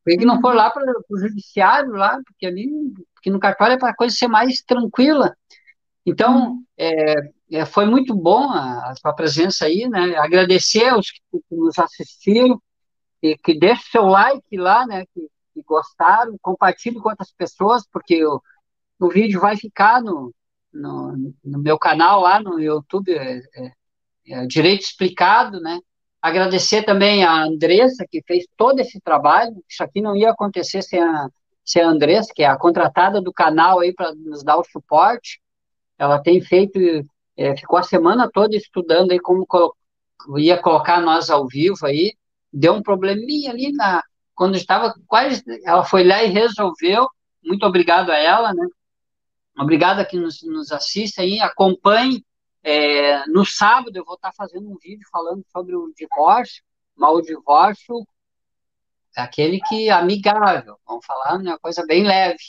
[0.03, 2.69] Por que não for lá para o judiciário, lá, porque ali,
[3.13, 5.33] porque no cartório é para a coisa ser mais tranquila.
[6.05, 7.15] Então, é,
[7.51, 10.15] é, foi muito bom a, a sua presença aí, né?
[10.17, 12.61] Agradecer aos que, que nos assistiram,
[13.21, 15.05] e que deixe seu like lá, né?
[15.13, 18.41] Que, que gostaram, compartilhe com outras pessoas, porque o,
[18.99, 20.33] o vídeo vai ficar no,
[20.73, 23.71] no, no meu canal lá no YouTube, é, é,
[24.27, 25.79] é Direito Explicado, né?
[26.21, 29.55] Agradecer também a Andressa, que fez todo esse trabalho.
[29.69, 31.27] Isso aqui não ia acontecer sem a,
[31.65, 35.41] sem a Andressa, que é a contratada do canal aí para nos dar o suporte.
[36.03, 36.79] Ela tem feito
[37.35, 39.75] é, ficou a semana toda estudando aí como colo
[40.37, 42.13] ia colocar nós ao vivo aí,
[42.51, 44.01] deu um probleminha ali na
[44.35, 47.07] quando estava quase, ela foi lá e resolveu.
[47.43, 48.65] Muito obrigado a ela, né?
[49.59, 52.25] Obrigado a quem nos, nos assiste aí, acompanhe.
[52.63, 56.63] É, no sábado eu vou estar fazendo um vídeo falando sobre o divórcio,
[56.95, 58.07] mal divórcio,
[59.15, 62.41] aquele que é amigável, vamos falar uma coisa bem leve,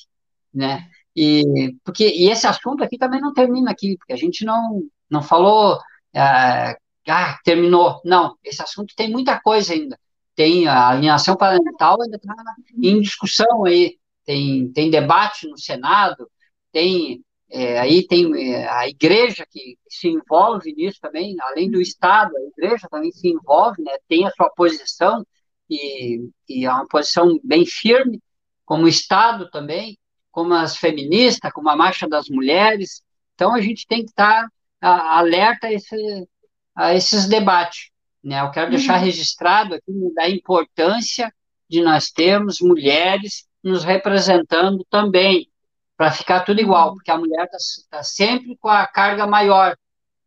[0.55, 0.89] né?
[1.17, 5.23] E, porque, e esse assunto aqui também não termina aqui, porque a gente não, não
[5.23, 5.79] falou,
[6.13, 6.77] é,
[7.09, 8.01] ah, terminou.
[8.05, 9.99] Não, esse assunto tem muita coisa ainda.
[10.35, 12.35] Tem a alienação parental ainda está
[12.83, 16.29] em discussão aí, tem, tem debate no Senado,
[16.73, 22.33] tem é, aí tem é, a igreja que se envolve nisso também, além do Estado,
[22.37, 25.25] a igreja também se envolve, né, tem a sua posição,
[25.71, 28.21] e, e é uma posição bem firme,
[28.65, 29.97] como Estado também,
[30.35, 33.05] como as feministas, como a Marcha das Mulheres.
[33.37, 34.49] Então, a gente tem que estar
[34.81, 36.29] a, alerta a, esse,
[36.75, 37.91] a, esses debates.
[38.23, 38.41] Né?
[38.41, 39.05] Eu quero deixar uhum.
[39.05, 41.33] registrado aqui da importância
[41.71, 45.49] de nós termos mulheres nos representando também,
[45.97, 46.95] para ficar tudo igual, uhum.
[46.95, 49.77] porque a mulher está tá sempre com a carga maior,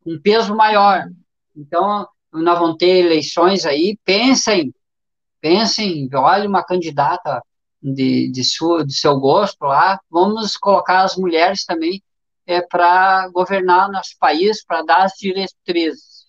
[0.05, 1.03] um peso maior.
[1.53, 4.73] Então, nós vamos ter eleições aí, pensem,
[5.41, 7.43] pensem, olhe uma candidata
[7.81, 12.01] de, de, sua, de seu gosto lá, vamos colocar as mulheres também
[12.45, 16.27] é, para governar nosso país, para dar as diretrizes.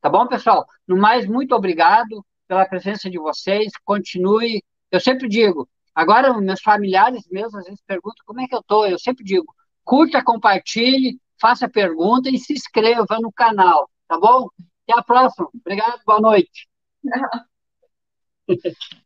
[0.00, 0.66] Tá bom, pessoal?
[0.86, 7.26] No mais, muito obrigado pela presença de vocês, continue, eu sempre digo, agora meus familiares
[7.30, 9.46] mesmo às vezes perguntam como é que eu estou, eu sempre digo,
[9.82, 14.48] curta, compartilhe, faça pergunta e se inscreva no canal, tá bom?
[14.86, 15.48] Até a próxima.
[15.54, 16.68] Obrigado, boa noite.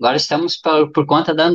[0.00, 1.46] Agora estamos por, por conta da